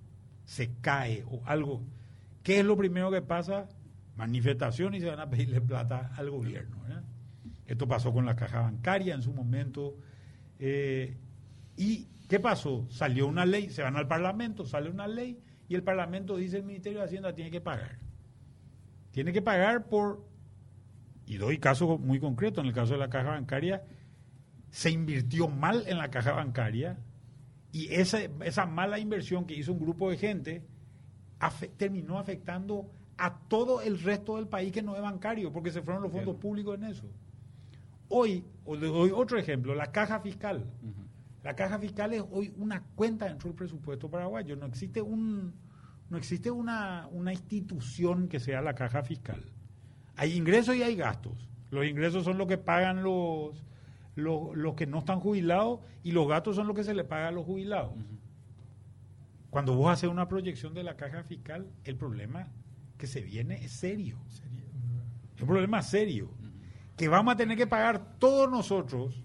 Se 0.51 0.73
cae 0.81 1.23
o 1.31 1.43
algo. 1.47 1.81
¿Qué 2.43 2.59
es 2.59 2.65
lo 2.65 2.77
primero 2.77 3.09
que 3.13 3.23
pasa? 3.23 3.69
Manifestación 4.17 4.97
y 4.97 5.01
se 5.01 5.07
van 5.07 5.21
a 5.21 5.31
pedirle 5.31 5.61
plata 5.61 6.11
al 6.17 6.29
gobierno. 6.29 6.77
Esto 7.67 7.87
pasó 7.87 8.13
con 8.13 8.27
la 8.27 8.35
caja 8.35 8.63
bancaria 8.63 9.15
en 9.15 9.23
su 9.23 9.33
momento. 9.33 9.95
Eh, 10.59 11.17
¿Y 11.77 12.09
qué 12.29 12.41
pasó? 12.41 12.85
Salió 12.91 13.29
una 13.29 13.47
ley, 13.47 13.71
se 13.71 13.85
van 13.85 13.95
al 13.95 14.09
Parlamento, 14.09 14.67
sale 14.67 14.91
una 14.91 15.07
ley 15.07 15.41
y 15.69 15.77
el 15.77 15.85
Parlamento 15.85 16.37
dice 16.37 16.57
el 16.57 16.65
Ministerio 16.65 16.99
de 16.99 17.05
Hacienda 17.05 17.33
tiene 17.33 17.53
que 17.53 17.61
pagar. 17.61 18.01
Tiene 19.13 19.33
que 19.33 19.43
pagar 19.43 19.87
por, 19.87 20.27
y 21.27 21.37
doy 21.37 21.59
caso 21.59 21.97
muy 21.97 22.19
concreto, 22.19 22.61
en 22.61 22.67
el 22.67 22.73
caso 22.73 22.95
de 22.95 22.99
la 22.99 23.09
caja 23.09 23.31
bancaria, 23.31 23.85
se 24.69 24.91
invirtió 24.91 25.47
mal 25.47 25.85
en 25.87 25.99
la 25.99 26.11
caja 26.11 26.33
bancaria 26.33 26.99
y 27.73 27.93
esa, 27.95 28.21
esa 28.45 28.67
mala 28.67 28.99
inversión 28.99 29.45
que 29.45 29.55
hizo 29.55 29.73
un 29.73 29.81
grupo 29.81 30.11
de 30.11 30.17
gente 30.17 30.63
terminó 31.77 32.19
afectando 32.19 32.91
a 33.17 33.39
todo 33.49 33.81
el 33.81 34.01
resto 34.01 34.37
del 34.37 34.49
país 34.49 34.73
que 34.73 34.83
no 34.83 34.97
es 34.97 35.03
bancario, 35.03 35.53
porque 35.53 35.71
se 35.71 35.83
fueron 35.83 36.03
los 36.03 36.13
fondos 36.13 36.37
públicos 36.37 36.75
en 36.77 36.85
eso. 36.85 37.07
Hoy, 38.09 38.45
os 38.65 38.81
doy 38.81 39.11
otro 39.11 39.39
ejemplo, 39.39 39.75
la 39.75 39.93
caja 39.93 40.21
fiscal. 40.21 40.67
La 41.45 41.55
caja 41.55 41.79
fiscal 41.79 42.13
es 42.13 42.23
hoy 42.31 42.53
una 42.57 42.83
cuenta 42.95 43.27
dentro 43.27 43.49
del 43.49 43.57
presupuesto 43.57 44.11
paraguayo. 44.11 44.57
No 44.57 44.67
existe 44.67 45.01
un, 45.01 45.55
no 46.09 46.17
existe 46.17 46.51
una, 46.51 47.09
una 47.13 47.33
institución 47.33 48.29
que 48.29 48.41
sea 48.41 48.61
la 48.61 48.75
caja 48.75 49.03
fiscal. 49.03 49.43
Hay 50.17 50.37
ingresos 50.37 50.75
y 50.77 50.83
hay 50.83 50.97
gastos. 50.97 51.49
Los 51.71 51.87
ingresos 51.87 52.25
son 52.25 52.37
lo 52.37 52.47
que 52.47 52.59
pagan 52.59 53.03
los, 53.03 53.65
los, 54.21 54.75
que 54.75 54.87
no 54.87 54.99
están 54.99 55.21
jubilados 55.21 55.81
y 56.03 56.13
los 56.13 56.29
gastos 56.29 56.57
son 56.57 56.67
lo 56.67 56.75
que 56.75 56.85
se 56.85 56.95
le 56.95 57.05
paga 57.05 57.29
a 57.29 57.33
los 57.33 57.45
jubilados. 57.45 57.93
Cuando 59.51 59.75
vos 59.75 59.91
haces 59.91 60.09
una 60.09 60.29
proyección 60.29 60.75
de 60.75 60.85
la 60.85 60.97
caja 60.97 61.25
fiscal, 61.25 61.67
el 61.85 61.97
problema 61.97 62.49
que 62.97 63.07
se 63.07 63.21
viene 63.21 63.65
es 63.65 63.73
serio. 63.73 64.19
Es 65.35 65.43
un 65.43 65.49
problema 65.49 65.83
serio. 65.83 66.31
Que 66.97 67.09
vamos 67.09 67.35
a 67.35 67.37
tener 67.37 67.57
que 67.57 67.67
pagar 67.67 68.19
todos 68.19 68.49
nosotros 68.51 69.25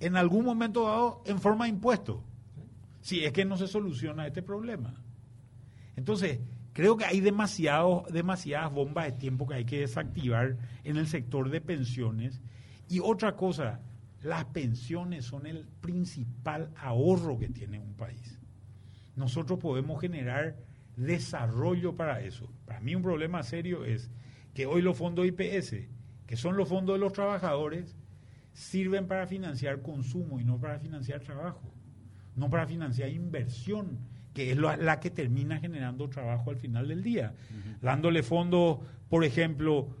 en 0.00 0.16
algún 0.16 0.44
momento 0.44 0.84
dado 0.84 1.22
en 1.26 1.40
forma 1.40 1.64
de 1.64 1.70
impuesto. 1.70 2.24
Si 3.00 3.24
es 3.24 3.32
que 3.32 3.44
no 3.44 3.56
se 3.56 3.66
soluciona 3.66 4.26
este 4.26 4.42
problema. 4.42 4.94
Entonces, 5.96 6.40
creo 6.72 6.96
que 6.96 7.04
hay 7.04 7.20
demasiado, 7.20 8.04
demasiadas 8.10 8.72
bombas 8.72 9.06
de 9.06 9.12
tiempo 9.12 9.46
que 9.46 9.54
hay 9.54 9.64
que 9.64 9.80
desactivar 9.80 10.56
en 10.84 10.96
el 10.96 11.08
sector 11.08 11.50
de 11.50 11.60
pensiones. 11.60 12.40
Y 12.88 13.00
otra 13.00 13.34
cosa, 13.34 13.80
las 14.22 14.46
pensiones 14.46 15.24
son 15.24 15.46
el 15.46 15.66
principal 15.80 16.70
ahorro 16.76 17.38
que 17.38 17.48
tiene 17.48 17.78
un 17.78 17.94
país. 17.94 18.38
Nosotros 19.16 19.58
podemos 19.58 20.00
generar 20.00 20.56
desarrollo 20.96 21.94
para 21.94 22.20
eso. 22.20 22.52
Para 22.66 22.80
mí 22.80 22.94
un 22.94 23.02
problema 23.02 23.42
serio 23.42 23.84
es 23.84 24.10
que 24.54 24.66
hoy 24.66 24.82
los 24.82 24.96
fondos 24.96 25.26
IPS, 25.26 25.88
que 26.26 26.36
son 26.36 26.56
los 26.56 26.68
fondos 26.68 26.96
de 26.96 27.00
los 27.00 27.12
trabajadores, 27.12 27.96
sirven 28.52 29.06
para 29.06 29.26
financiar 29.26 29.82
consumo 29.82 30.40
y 30.40 30.44
no 30.44 30.58
para 30.58 30.80
financiar 30.80 31.20
trabajo, 31.20 31.72
no 32.34 32.50
para 32.50 32.66
financiar 32.66 33.08
inversión, 33.10 33.98
que 34.34 34.52
es 34.52 34.58
la, 34.58 35.00
que 35.00 35.10
termina 35.10 35.58
generando 35.58 36.08
trabajo 36.08 36.50
al 36.50 36.56
final 36.56 36.88
del 36.88 37.02
día. 37.02 37.34
Dándole 37.80 38.22
fondos, 38.22 38.78
por 39.08 39.24
ejemplo, 39.24 39.96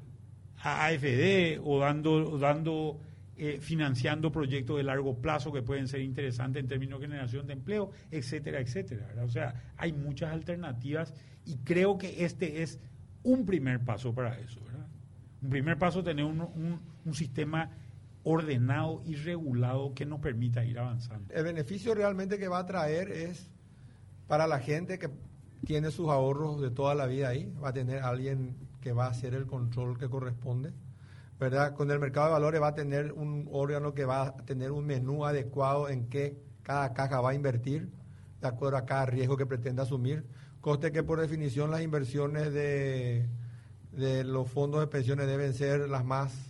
a 0.56 0.86
AFD 0.86 1.60
o 1.62 1.78
dando, 1.78 2.38
dando 2.38 3.00
eh, 3.38 3.58
financiando 3.60 4.32
proyectos 4.32 4.76
de 4.76 4.82
largo 4.82 5.20
plazo 5.20 5.52
que 5.52 5.62
pueden 5.62 5.88
ser 5.88 6.00
interesantes 6.00 6.60
en 6.60 6.68
términos 6.68 7.00
de 7.00 7.06
generación 7.06 7.46
de 7.46 7.52
empleo, 7.54 7.90
etcétera, 8.10 8.60
etcétera. 8.60 9.08
O 9.24 9.28
sea, 9.28 9.72
hay 9.76 9.92
muchas 9.92 10.32
alternativas 10.32 11.14
y 11.46 11.56
creo 11.58 11.96
que 11.96 12.24
este 12.24 12.62
es 12.62 12.80
un 13.22 13.46
primer 13.46 13.84
paso 13.84 14.14
para 14.14 14.38
eso. 14.38 14.60
Un 15.40 15.50
primer 15.50 15.78
paso 15.78 16.02
tener 16.02 16.24
un, 16.24 16.80
un 17.04 17.14
sistema 17.14 17.70
ordenado 18.24 19.02
y 19.06 19.14
regulado 19.14 19.94
que 19.94 20.04
nos 20.04 20.20
permita 20.20 20.64
ir 20.64 20.78
avanzando. 20.78 21.32
El 21.32 21.44
beneficio 21.44 21.94
realmente 21.94 22.38
que 22.38 22.48
va 22.48 22.58
a 22.58 22.66
traer 22.66 23.10
es 23.10 23.50
para 24.26 24.46
la 24.46 24.58
gente 24.58 24.98
que 24.98 25.08
tiene 25.64 25.90
sus 25.90 26.08
ahorros 26.08 26.60
de 26.60 26.70
toda 26.70 26.94
la 26.94 27.06
vida 27.06 27.28
ahí, 27.28 27.52
va 27.62 27.70
a 27.70 27.72
tener 27.72 28.02
alguien 28.02 28.56
que 28.80 28.92
va 28.92 29.06
a 29.06 29.10
hacer 29.10 29.34
el 29.34 29.46
control 29.46 29.98
que 29.98 30.08
corresponde. 30.08 30.72
¿Verdad? 31.38 31.74
Con 31.74 31.90
el 31.90 31.98
mercado 31.98 32.26
de 32.26 32.32
valores 32.32 32.60
va 32.60 32.68
a 32.68 32.74
tener 32.74 33.12
un 33.12 33.48
órgano 33.52 33.94
que 33.94 34.04
va 34.04 34.22
a 34.22 34.36
tener 34.36 34.72
un 34.72 34.86
menú 34.86 35.24
adecuado 35.24 35.88
en 35.88 36.08
qué 36.08 36.42
cada 36.62 36.92
caja 36.92 37.20
va 37.20 37.30
a 37.30 37.34
invertir, 37.34 37.90
de 38.40 38.48
acuerdo 38.48 38.76
a 38.76 38.86
cada 38.86 39.06
riesgo 39.06 39.36
que 39.36 39.46
pretenda 39.46 39.84
asumir. 39.84 40.26
Coste 40.60 40.92
que 40.92 41.02
por 41.02 41.20
definición 41.20 41.70
las 41.70 41.82
inversiones 41.82 42.52
de, 42.52 43.28
de 43.92 44.24
los 44.24 44.48
fondos 44.50 44.80
de 44.80 44.86
pensiones 44.88 45.26
deben 45.26 45.54
ser 45.54 45.88
las 45.88 46.04
más 46.04 46.48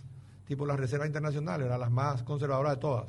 tipo 0.49 0.65
las 0.65 0.79
reservas 0.79 1.05
internacionales, 1.05 1.69
las 1.69 1.91
más 1.91 2.23
conservadoras 2.23 2.73
de 2.73 2.79
todas. 2.79 3.05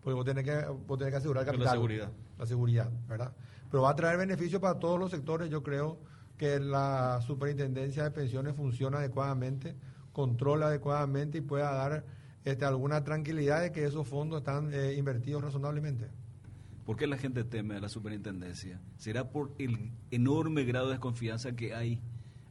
Porque 0.00 0.14
vos 0.14 0.24
tenés 0.24 0.42
que, 0.42 0.64
vos 0.86 0.96
tenés 0.96 1.12
que 1.12 1.18
asegurar 1.18 1.42
el 1.42 1.46
capital. 1.46 1.66
La 1.66 1.72
seguridad. 1.72 2.10
La 2.38 2.46
seguridad, 2.46 2.90
¿verdad? 3.06 3.32
Pero 3.70 3.82
va 3.82 3.90
a 3.90 3.94
traer 3.94 4.16
beneficios 4.16 4.58
para 4.58 4.78
todos 4.78 4.98
los 4.98 5.10
sectores. 5.10 5.50
Yo 5.50 5.62
creo 5.62 5.98
que 6.38 6.58
la 6.58 7.20
superintendencia 7.26 8.04
de 8.04 8.10
pensiones 8.10 8.56
funciona 8.56 8.98
adecuadamente, 8.98 9.76
controla 10.12 10.66
adecuadamente 10.66 11.38
y 11.38 11.40
pueda 11.40 11.72
dar 11.72 12.04
este, 12.44 12.64
alguna 12.64 13.04
tranquilidad 13.04 13.60
de 13.62 13.72
que 13.72 13.84
esos 13.84 14.06
fondos 14.06 14.38
están 14.38 14.72
eh, 14.72 14.94
invertidos 14.94 15.42
razonablemente. 15.42 16.08
¿Por 16.86 16.96
qué 16.96 17.06
la 17.06 17.18
gente 17.18 17.44
teme 17.44 17.76
a 17.76 17.80
la 17.80 17.88
superintendencia? 17.90 18.80
¿Será 18.96 19.28
por 19.30 19.52
el 19.58 19.92
enorme 20.10 20.64
grado 20.64 20.86
de 20.86 20.92
desconfianza 20.92 21.52
que 21.52 21.74
hay 21.74 22.00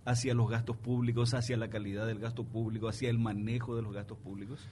hacia 0.05 0.35
los 0.35 0.49
gastos 0.49 0.77
públicos, 0.77 1.33
hacia 1.33 1.57
la 1.57 1.69
calidad 1.69 2.05
del 2.05 2.19
gasto 2.19 2.43
público, 2.43 2.87
hacia 2.87 3.09
el 3.09 3.17
manejo 3.17 3.75
de 3.75 3.81
los 3.81 3.93
gastos 3.93 4.19
públicos? 4.19 4.67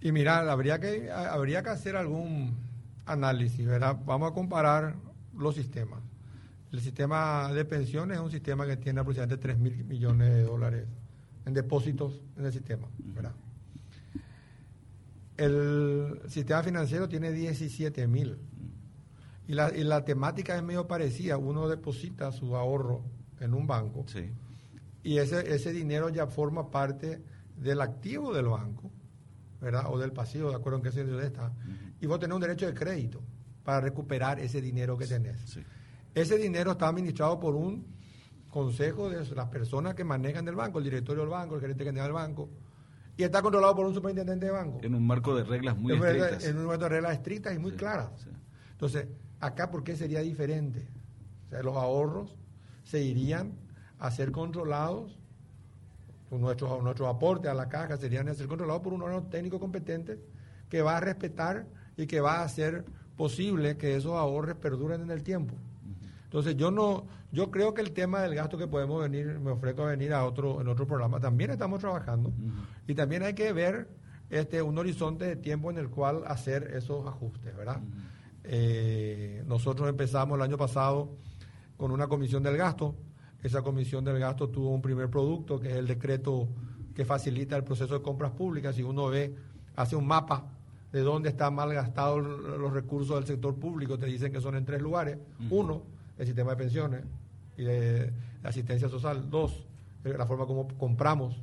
Y 0.00 0.12
mira, 0.12 0.50
habría 0.50 0.80
que, 0.80 1.10
habría 1.10 1.62
que 1.62 1.68
hacer 1.68 1.96
algún 1.96 2.56
análisis, 3.04 3.66
¿verdad? 3.66 3.98
Vamos 4.06 4.30
a 4.30 4.34
comparar 4.34 4.96
los 5.36 5.54
sistemas. 5.54 6.00
El 6.72 6.80
sistema 6.80 7.52
de 7.52 7.64
pensiones 7.66 8.16
es 8.16 8.22
un 8.22 8.30
sistema 8.30 8.66
que 8.66 8.78
tiene 8.78 9.00
aproximadamente 9.00 9.42
3 9.42 9.58
mil 9.58 9.84
millones 9.84 10.32
de 10.32 10.42
dólares 10.44 10.88
en 11.46 11.54
depósitos 11.54 12.20
en 12.36 12.46
el 12.46 12.52
sistema, 12.52 12.88
¿verdad? 13.14 13.32
El 15.36 16.20
sistema 16.28 16.62
financiero 16.62 17.08
tiene 17.08 17.32
17 17.32 18.06
mil. 18.06 18.36
Y 19.48 19.54
la, 19.54 19.74
y 19.74 19.82
la 19.84 20.04
temática 20.04 20.56
es 20.56 20.62
medio 20.62 20.86
parecida. 20.86 21.38
Uno 21.38 21.66
deposita 21.66 22.30
su 22.30 22.54
ahorro 22.54 23.02
en 23.40 23.54
un 23.54 23.66
banco. 23.66 24.04
Sí 24.06 24.30
y 25.02 25.18
ese, 25.18 25.54
ese 25.54 25.72
dinero 25.72 26.08
ya 26.08 26.26
forma 26.26 26.70
parte 26.70 27.22
del 27.56 27.80
activo 27.80 28.34
del 28.34 28.46
banco, 28.46 28.90
¿verdad? 29.60 29.84
O 29.88 29.98
del 29.98 30.12
pasivo, 30.12 30.50
de 30.50 30.56
acuerdo 30.56 30.78
en 30.78 30.84
qué 30.84 30.92
sentido 30.92 31.20
está. 31.20 31.52
Y 32.00 32.06
vos 32.06 32.18
tenés 32.18 32.34
un 32.34 32.40
derecho 32.40 32.66
de 32.66 32.74
crédito 32.74 33.22
para 33.64 33.80
recuperar 33.80 34.40
ese 34.40 34.60
dinero 34.60 34.96
que 34.96 35.06
tenés. 35.06 35.58
Ese 36.14 36.38
dinero 36.38 36.72
está 36.72 36.88
administrado 36.88 37.38
por 37.38 37.54
un 37.54 37.84
consejo 38.50 39.08
de 39.08 39.24
las 39.34 39.48
personas 39.48 39.94
que 39.94 40.04
manejan 40.04 40.46
el 40.48 40.56
banco, 40.56 40.78
el 40.78 40.84
directorio 40.84 41.22
del 41.22 41.30
banco, 41.30 41.54
el 41.54 41.60
gerente 41.60 41.84
general 41.84 42.08
del 42.08 42.14
banco, 42.14 42.48
y 43.16 43.22
está 43.22 43.42
controlado 43.42 43.74
por 43.76 43.86
un 43.86 43.94
superintendente 43.94 44.46
de 44.46 44.52
banco. 44.52 44.78
En 44.82 44.94
un 44.94 45.06
marco 45.06 45.34
de 45.34 45.44
reglas 45.44 45.76
muy 45.76 45.94
estrictas. 45.94 46.44
En 46.44 46.58
un 46.58 46.66
marco 46.66 46.84
de 46.84 46.88
reglas 46.88 47.12
estrictas 47.12 47.54
y 47.54 47.58
muy 47.58 47.72
claras. 47.72 48.10
Entonces, 48.72 49.06
acá, 49.40 49.70
¿por 49.70 49.84
qué 49.84 49.96
sería 49.96 50.20
diferente? 50.20 50.86
O 51.46 51.50
sea, 51.50 51.62
los 51.62 51.76
ahorros 51.76 52.36
se 52.84 53.02
irían 53.02 53.52
a 53.98 54.10
ser 54.10 54.32
controlados, 54.32 55.18
nuestros, 56.30 56.82
nuestros 56.82 57.08
aportes 57.08 57.50
a 57.50 57.54
la 57.54 57.68
caja 57.68 57.96
serían 57.96 58.28
a 58.28 58.34
ser 58.34 58.46
controlados 58.46 58.82
por 58.82 58.92
un 58.92 59.02
órgano 59.02 59.24
técnico 59.24 59.58
competente 59.60 60.18
que 60.68 60.80
va 60.80 60.96
a 60.96 61.00
respetar 61.00 61.66
y 61.96 62.06
que 62.06 62.20
va 62.20 62.36
a 62.36 62.44
hacer 62.44 62.84
posible 63.16 63.76
que 63.76 63.96
esos 63.96 64.12
ahorros 64.12 64.56
perduren 64.56 65.02
en 65.02 65.10
el 65.10 65.22
tiempo. 65.22 65.54
Entonces 66.30 66.56
yo 66.56 66.70
no, 66.70 67.06
yo 67.32 67.50
creo 67.50 67.74
que 67.74 67.80
el 67.80 67.90
tema 67.90 68.20
del 68.20 68.36
gasto 68.36 68.56
que 68.56 68.68
podemos 68.68 69.02
venir, 69.02 69.40
me 69.40 69.50
ofrezco 69.50 69.82
a 69.82 69.86
venir 69.86 70.12
a 70.12 70.24
otro, 70.24 70.60
en 70.60 70.68
otro 70.68 70.86
programa, 70.86 71.18
también 71.18 71.50
estamos 71.50 71.80
trabajando 71.80 72.30
y 72.86 72.94
también 72.94 73.24
hay 73.24 73.34
que 73.34 73.52
ver 73.52 73.88
este 74.30 74.62
un 74.62 74.78
horizonte 74.78 75.24
de 75.24 75.34
tiempo 75.34 75.72
en 75.72 75.78
el 75.78 75.88
cual 75.88 76.22
hacer 76.28 76.70
esos 76.76 77.04
ajustes, 77.04 77.56
¿verdad? 77.56 77.80
Eh, 78.44 79.42
nosotros 79.48 79.88
empezamos 79.88 80.36
el 80.36 80.42
año 80.42 80.56
pasado 80.56 81.16
con 81.76 81.90
una 81.90 82.06
comisión 82.06 82.44
del 82.44 82.56
gasto, 82.56 82.94
esa 83.42 83.62
comisión 83.62 84.04
del 84.04 84.20
gasto 84.20 84.50
tuvo 84.50 84.70
un 84.70 84.82
primer 84.82 85.10
producto, 85.10 85.58
que 85.58 85.70
es 85.70 85.76
el 85.78 85.88
decreto 85.88 86.46
que 86.94 87.04
facilita 87.04 87.56
el 87.56 87.64
proceso 87.64 87.94
de 87.94 88.02
compras 88.02 88.30
públicas. 88.30 88.76
Si 88.76 88.84
uno 88.84 89.08
ve, 89.08 89.34
hace 89.74 89.96
un 89.96 90.06
mapa 90.06 90.44
de 90.92 91.00
dónde 91.00 91.30
están 91.30 91.56
mal 91.56 91.74
gastados 91.74 92.22
los 92.22 92.72
recursos 92.72 93.16
del 93.16 93.26
sector 93.26 93.56
público, 93.56 93.98
te 93.98 94.06
dicen 94.06 94.30
que 94.30 94.40
son 94.40 94.54
en 94.54 94.64
tres 94.64 94.80
lugares. 94.80 95.18
Uno, 95.50 95.82
el 96.20 96.26
sistema 96.26 96.50
de 96.52 96.56
pensiones 96.56 97.04
y 97.56 97.64
de 97.64 98.12
asistencia 98.44 98.88
social. 98.88 99.28
Dos, 99.28 99.66
la 100.04 100.26
forma 100.26 100.46
como 100.46 100.68
compramos, 100.78 101.42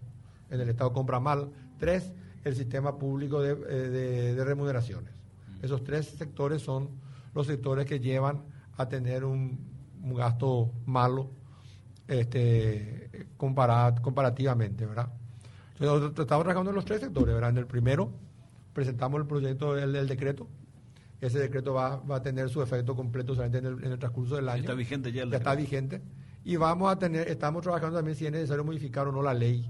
en 0.49 0.61
el 0.61 0.69
Estado 0.69 0.93
compra 0.93 1.19
mal. 1.19 1.49
Tres, 1.77 2.13
el 2.45 2.55
sistema 2.55 2.97
público 2.97 3.41
de, 3.41 3.57
eh, 3.67 4.43
remuneraciones. 4.45 5.13
Esos 5.61 5.83
tres 5.83 6.05
sectores 6.05 6.61
son 6.61 6.89
los 7.33 7.47
sectores 7.47 7.85
que 7.85 7.99
llevan 7.99 8.43
a 8.77 8.87
tener 8.87 9.25
un 9.25 9.59
gasto 10.15 10.71
malo 10.85 11.31
este, 12.07 13.27
comparativamente, 13.37 14.85
¿verdad? 14.85 15.09
Entonces, 15.79 16.19
estamos 16.19 16.43
trabajando 16.43 16.71
en 16.71 16.75
los 16.75 16.85
tres 16.85 17.01
sectores, 17.01 17.35
¿verdad? 17.35 17.51
En 17.51 17.57
el 17.57 17.67
primero 17.67 18.11
presentamos 18.73 19.19
el 19.19 19.27
proyecto 19.27 19.75
del, 19.75 20.07
decreto. 20.07 20.47
Ese 21.19 21.39
decreto 21.39 21.73
va, 21.73 21.97
va, 21.97 22.17
a 22.17 22.21
tener 22.21 22.49
su 22.49 22.62
efecto 22.62 22.95
completo 22.95 23.34
solamente 23.34 23.58
en 23.58 23.91
el, 23.91 23.99
transcurso 23.99 24.36
del 24.36 24.49
año. 24.49 24.62
Está 24.62 24.73
vigente 24.73 25.12
ya 25.12 25.23
el 25.23 25.32
Ya 25.32 25.38
está 25.38 25.56
vigente. 25.56 26.01
Y 26.43 26.56
vamos 26.56 26.91
a 26.91 26.99
tener, 26.99 27.27
estamos 27.27 27.63
trabajando 27.63 27.97
también 27.97 28.15
si 28.15 28.25
es 28.25 28.32
necesario 28.32 28.63
modificar 28.63 29.08
o 29.08 29.12
no 29.12 29.21
la 29.21 29.34
ley. 29.34 29.69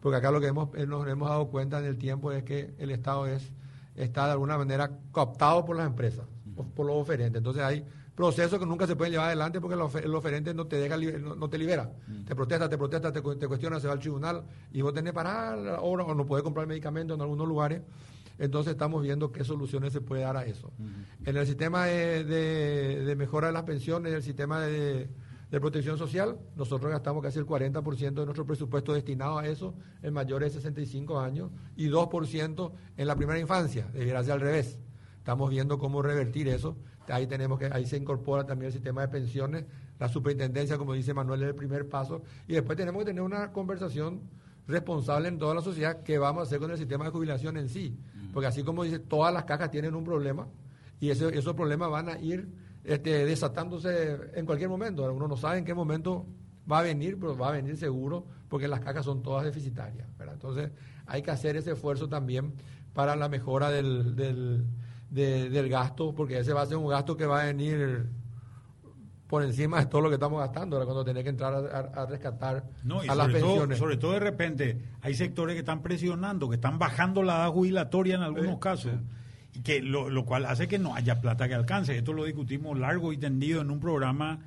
Porque 0.00 0.16
acá 0.16 0.30
lo 0.30 0.40
que 0.40 0.48
hemos, 0.48 0.74
eh, 0.74 0.86
nos 0.86 1.06
hemos 1.06 1.28
dado 1.28 1.48
cuenta 1.48 1.78
en 1.78 1.84
el 1.84 1.96
tiempo 1.96 2.32
es 2.32 2.42
que 2.42 2.74
el 2.78 2.90
Estado 2.90 3.26
es 3.26 3.52
está 3.94 4.26
de 4.26 4.32
alguna 4.32 4.56
manera 4.56 4.90
cooptado 5.12 5.64
por 5.64 5.76
las 5.76 5.86
empresas, 5.86 6.24
por 6.74 6.86
los 6.86 6.96
oferentes. 6.96 7.38
Entonces 7.38 7.62
hay 7.62 7.84
procesos 8.14 8.58
que 8.58 8.66
nunca 8.66 8.86
se 8.86 8.96
pueden 8.96 9.12
llevar 9.12 9.28
adelante 9.28 9.60
porque 9.60 9.74
el, 10.04 10.14
oferente 10.14 10.52
no 10.54 10.66
te 10.66 10.76
deja 10.76 10.96
no, 10.96 11.48
te 11.48 11.58
libera. 11.58 11.90
Mm. 12.06 12.24
Te 12.24 12.34
protesta, 12.34 12.68
te 12.68 12.78
protesta, 12.78 13.12
te, 13.12 13.22
cuestiona, 13.22 13.80
se 13.80 13.86
va 13.86 13.94
al 13.94 14.00
tribunal 14.00 14.44
y 14.72 14.82
vos 14.82 14.92
tenés 14.92 15.12
parar 15.12 15.58
ahora 15.68 16.04
o 16.04 16.14
no 16.14 16.26
puedes 16.26 16.44
comprar 16.44 16.66
medicamentos 16.66 17.14
en 17.14 17.22
algunos 17.22 17.46
lugares. 17.48 17.82
Entonces 18.40 18.72
estamos 18.72 19.02
viendo 19.02 19.30
qué 19.30 19.44
soluciones 19.44 19.92
se 19.92 20.00
puede 20.00 20.22
dar 20.22 20.38
a 20.38 20.46
eso. 20.46 20.72
En 21.26 21.36
el 21.36 21.46
sistema 21.46 21.84
de, 21.84 23.14
mejora 23.16 23.48
de 23.48 23.52
las 23.52 23.64
pensiones, 23.64 24.14
el 24.14 24.22
sistema 24.22 24.62
de, 24.62 25.10
de 25.50 25.60
protección 25.60 25.98
social, 25.98 26.38
nosotros 26.56 26.90
gastamos 26.90 27.22
casi 27.22 27.38
el 27.38 27.44
40% 27.44 28.14
de 28.14 28.24
nuestro 28.24 28.46
presupuesto 28.46 28.94
destinado 28.94 29.38
a 29.38 29.46
eso 29.46 29.74
en 30.02 30.14
mayores 30.14 30.54
de 30.54 30.60
65 30.60 31.20
años 31.20 31.50
y 31.76 31.88
2% 31.88 32.72
en 32.96 33.06
la 33.06 33.14
primera 33.14 33.38
infancia, 33.38 33.86
debería 33.92 34.24
ser 34.24 34.32
al 34.32 34.40
revés. 34.40 34.78
Estamos 35.18 35.50
viendo 35.50 35.78
cómo 35.78 36.00
revertir 36.00 36.48
eso. 36.48 36.78
Ahí 37.08 37.26
tenemos 37.26 37.58
que 37.58 37.66
ahí 37.66 37.84
se 37.84 37.98
incorpora 37.98 38.46
también 38.46 38.68
el 38.68 38.72
sistema 38.72 39.02
de 39.02 39.08
pensiones, 39.08 39.66
la 39.98 40.08
superintendencia, 40.08 40.78
como 40.78 40.94
dice 40.94 41.12
Manuel, 41.12 41.42
es 41.42 41.48
el 41.50 41.54
primer 41.54 41.90
paso 41.90 42.22
y 42.48 42.54
después 42.54 42.78
tenemos 42.78 43.00
que 43.00 43.06
tener 43.06 43.22
una 43.22 43.52
conversación 43.52 44.22
responsable 44.66 45.28
en 45.28 45.38
toda 45.38 45.54
la 45.54 45.60
sociedad 45.60 46.02
que 46.02 46.16
vamos 46.16 46.40
a 46.40 46.42
hacer 46.44 46.58
con 46.58 46.70
el 46.70 46.78
sistema 46.78 47.04
de 47.04 47.10
jubilación 47.10 47.56
en 47.58 47.68
sí, 47.68 47.98
porque 48.32 48.46
así 48.46 48.62
como 48.62 48.84
dice, 48.84 48.98
todas 48.98 49.32
las 49.32 49.44
cajas 49.44 49.70
tienen 49.70 49.94
un 49.94 50.04
problema 50.04 50.48
y 51.00 51.10
esos 51.10 51.54
problemas 51.54 51.90
van 51.90 52.08
a 52.08 52.18
ir 52.18 52.48
este, 52.84 53.24
desatándose 53.24 54.18
en 54.34 54.46
cualquier 54.46 54.68
momento. 54.68 55.10
Uno 55.12 55.28
no 55.28 55.36
sabe 55.36 55.58
en 55.58 55.64
qué 55.64 55.74
momento 55.74 56.26
va 56.70 56.80
a 56.80 56.82
venir, 56.82 57.18
pero 57.18 57.36
va 57.36 57.48
a 57.48 57.52
venir 57.52 57.76
seguro 57.76 58.26
porque 58.48 58.68
las 58.68 58.80
cajas 58.80 59.04
son 59.04 59.22
todas 59.22 59.44
deficitarias. 59.44 60.08
Entonces 60.18 60.70
hay 61.06 61.22
que 61.22 61.30
hacer 61.30 61.56
ese 61.56 61.72
esfuerzo 61.72 62.08
también 62.08 62.54
para 62.92 63.16
la 63.16 63.28
mejora 63.28 63.70
del, 63.70 64.14
del, 64.16 64.66
del 65.10 65.68
gasto, 65.68 66.14
porque 66.14 66.38
ese 66.38 66.52
va 66.52 66.62
a 66.62 66.66
ser 66.66 66.76
un 66.76 66.88
gasto 66.88 67.16
que 67.16 67.26
va 67.26 67.42
a 67.42 67.44
venir 67.46 68.08
por 69.30 69.44
encima 69.44 69.78
de 69.78 69.86
todo 69.86 70.00
lo 70.00 70.08
que 70.08 70.14
estamos 70.14 70.40
gastando, 70.40 70.74
ahora 70.74 70.86
cuando 70.86 71.04
tenés 71.04 71.22
que 71.22 71.28
entrar 71.30 71.54
a, 71.54 72.06
rescatar 72.06 72.64
a 73.08 73.14
las 73.14 73.28
pensiones. 73.28 73.78
sobre 73.78 73.96
todo 73.96 74.12
de 74.14 74.18
repente 74.18 74.82
hay 75.02 75.14
sectores 75.14 75.54
que 75.54 75.60
están 75.60 75.82
presionando, 75.82 76.48
que 76.48 76.56
están 76.56 76.80
bajando 76.80 77.22
la 77.22 77.36
edad 77.36 77.52
jubilatoria 77.52 78.16
en 78.16 78.22
algunos 78.22 78.58
casos 78.58 78.94
que 79.62 79.82
lo, 79.82 80.24
cual 80.24 80.46
hace 80.46 80.66
que 80.66 80.80
no 80.80 80.96
haya 80.96 81.20
plata 81.20 81.46
que 81.46 81.54
alcance. 81.54 81.96
Esto 81.96 82.12
lo 82.12 82.24
discutimos 82.24 82.76
largo 82.76 83.12
y 83.12 83.18
tendido 83.18 83.60
en 83.60 83.70
un 83.70 83.78
programa 83.78 84.40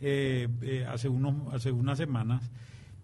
eh, 0.00 0.48
eh, 0.62 0.86
hace, 0.88 1.10
unos, 1.10 1.52
hace 1.52 1.70
unas 1.70 1.98
semanas. 1.98 2.50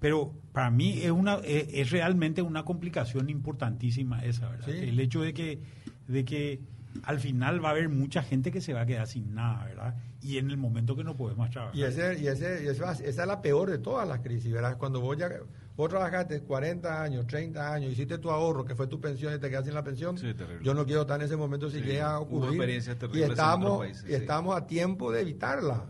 Pero 0.00 0.32
para 0.52 0.70
mí 0.70 1.00
es, 1.02 1.10
una, 1.10 1.36
eh, 1.44 1.68
es, 1.74 1.90
realmente 1.90 2.40
una 2.40 2.64
complicación 2.64 3.28
importantísima 3.28 4.24
esa, 4.24 4.48
¿verdad? 4.48 4.70
El 4.70 4.98
hecho 5.00 5.20
de 5.20 5.34
que, 5.34 5.60
de 6.08 6.24
que 6.24 6.60
al 7.04 7.20
final 7.20 7.64
va 7.64 7.68
a 7.68 7.72
haber 7.72 7.88
mucha 7.88 8.22
gente 8.22 8.50
que 8.50 8.60
se 8.60 8.72
va 8.72 8.82
a 8.82 8.86
quedar 8.86 9.06
sin 9.06 9.34
nada, 9.34 9.64
¿verdad? 9.64 9.94
Y 10.22 10.38
en 10.38 10.50
el 10.50 10.56
momento 10.56 10.96
que 10.96 11.04
no 11.04 11.16
podemos 11.16 11.50
trabajar. 11.50 11.76
Y, 11.76 11.82
ese, 11.84 12.18
y, 12.18 12.26
ese, 12.26 12.64
y 12.64 12.68
esa 12.68 12.92
es 12.92 13.16
la 13.16 13.42
peor 13.42 13.70
de 13.70 13.78
todas 13.78 14.08
las 14.08 14.20
crisis, 14.20 14.52
¿verdad? 14.52 14.76
Cuando 14.78 15.00
vos 15.00 15.16
ya 15.16 15.30
vos 15.76 15.90
trabajaste 15.90 16.40
40 16.40 17.02
años, 17.02 17.26
30 17.26 17.72
años, 17.72 17.92
hiciste 17.92 18.18
tu 18.18 18.30
ahorro, 18.30 18.64
que 18.64 18.74
fue 18.74 18.86
tu 18.86 19.00
pensión 19.00 19.34
y 19.34 19.38
te 19.38 19.50
quedas 19.50 19.64
sin 19.64 19.74
la 19.74 19.84
pensión. 19.84 20.16
yo 20.62 20.74
no 20.74 20.86
quiero 20.86 21.02
estar 21.02 21.20
en 21.20 21.26
ese 21.26 21.36
momento 21.36 21.70
si 21.70 21.80
llega 21.80 22.14
a 22.14 22.20
ocurrir. 22.20 22.82
y 23.12 23.22
estamos, 23.22 23.86
y 24.08 24.14
estamos 24.14 24.56
a 24.56 24.66
tiempo 24.66 25.12
de 25.12 25.20
evitarla. 25.20 25.84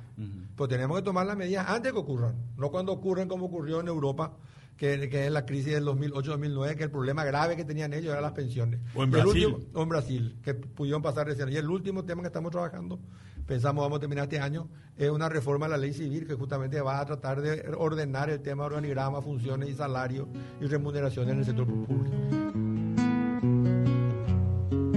Pues 0.57 0.71
tenemos 0.71 0.97
que 0.97 1.03
tomar 1.03 1.27
las 1.27 1.37
medidas 1.37 1.69
antes 1.69 1.92
que 1.92 1.99
ocurran, 1.99 2.35
no 2.57 2.71
cuando 2.71 2.92
ocurren 2.92 3.29
como 3.29 3.47
ocurrió 3.47 3.81
en 3.81 3.88
Europa 3.88 4.33
que, 4.77 5.27
es 5.27 5.33
la 5.33 5.47
crisis 5.47 5.73
del 5.73 5.85
2008-2009, 5.85 6.77
que 6.77 6.85
el 6.85 6.91
problema 6.91 7.25
grave 7.25 7.57
que 7.57 7.65
tenían 7.65 7.93
ellos 7.93 8.12
era 8.12 8.21
las 8.21 8.33
pensiones. 8.33 8.81
O 8.95 9.03
en 9.03 9.11
Brasil. 9.11 9.57
o 9.73 9.83
en 9.83 9.89
Brasil, 9.89 10.37
que 10.43 10.55
pudieron 10.55 11.03
pasar 11.03 11.27
recién. 11.27 11.51
Y 11.51 11.57
el 11.57 11.69
último 11.69 12.05
tema 12.05 12.23
que 12.23 12.29
estamos 12.29 12.53
trabajando, 12.53 12.99
pensamos 13.47 13.83
vamos 13.83 13.97
a 13.99 14.01
terminar 14.01 14.25
este 14.25 14.39
año, 14.39 14.69
es 14.97 15.11
una 15.11 15.29
reforma 15.29 15.67
de 15.67 15.73
la 15.73 15.79
ley 15.79 15.93
civil 15.93 16.27
que 16.27 16.35
justamente 16.35 16.81
va 16.81 17.01
a 17.01 17.07
tratar 17.07 17.41
de 17.41 17.65
ordenar 17.77 18.31
el 18.31 18.41
tema 18.41 18.65
de 18.65 18.67
organigrama, 18.67 19.23
funciones 19.23 19.69
y 19.69 19.75
salarios 19.75 20.27
y 20.61 20.67
remuneraciones 20.67 21.33
en 21.33 21.39
el 21.39 21.45
sector 21.45 21.67
público. 21.67 21.95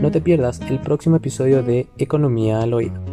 No 0.01 0.11
te 0.11 0.21
pierdas 0.21 0.61
el 0.61 0.79
próximo 0.79 1.17
episodio 1.17 1.61
de 1.61 1.89
Economía 1.97 2.61
al 2.61 2.73
Oído. 2.73 3.08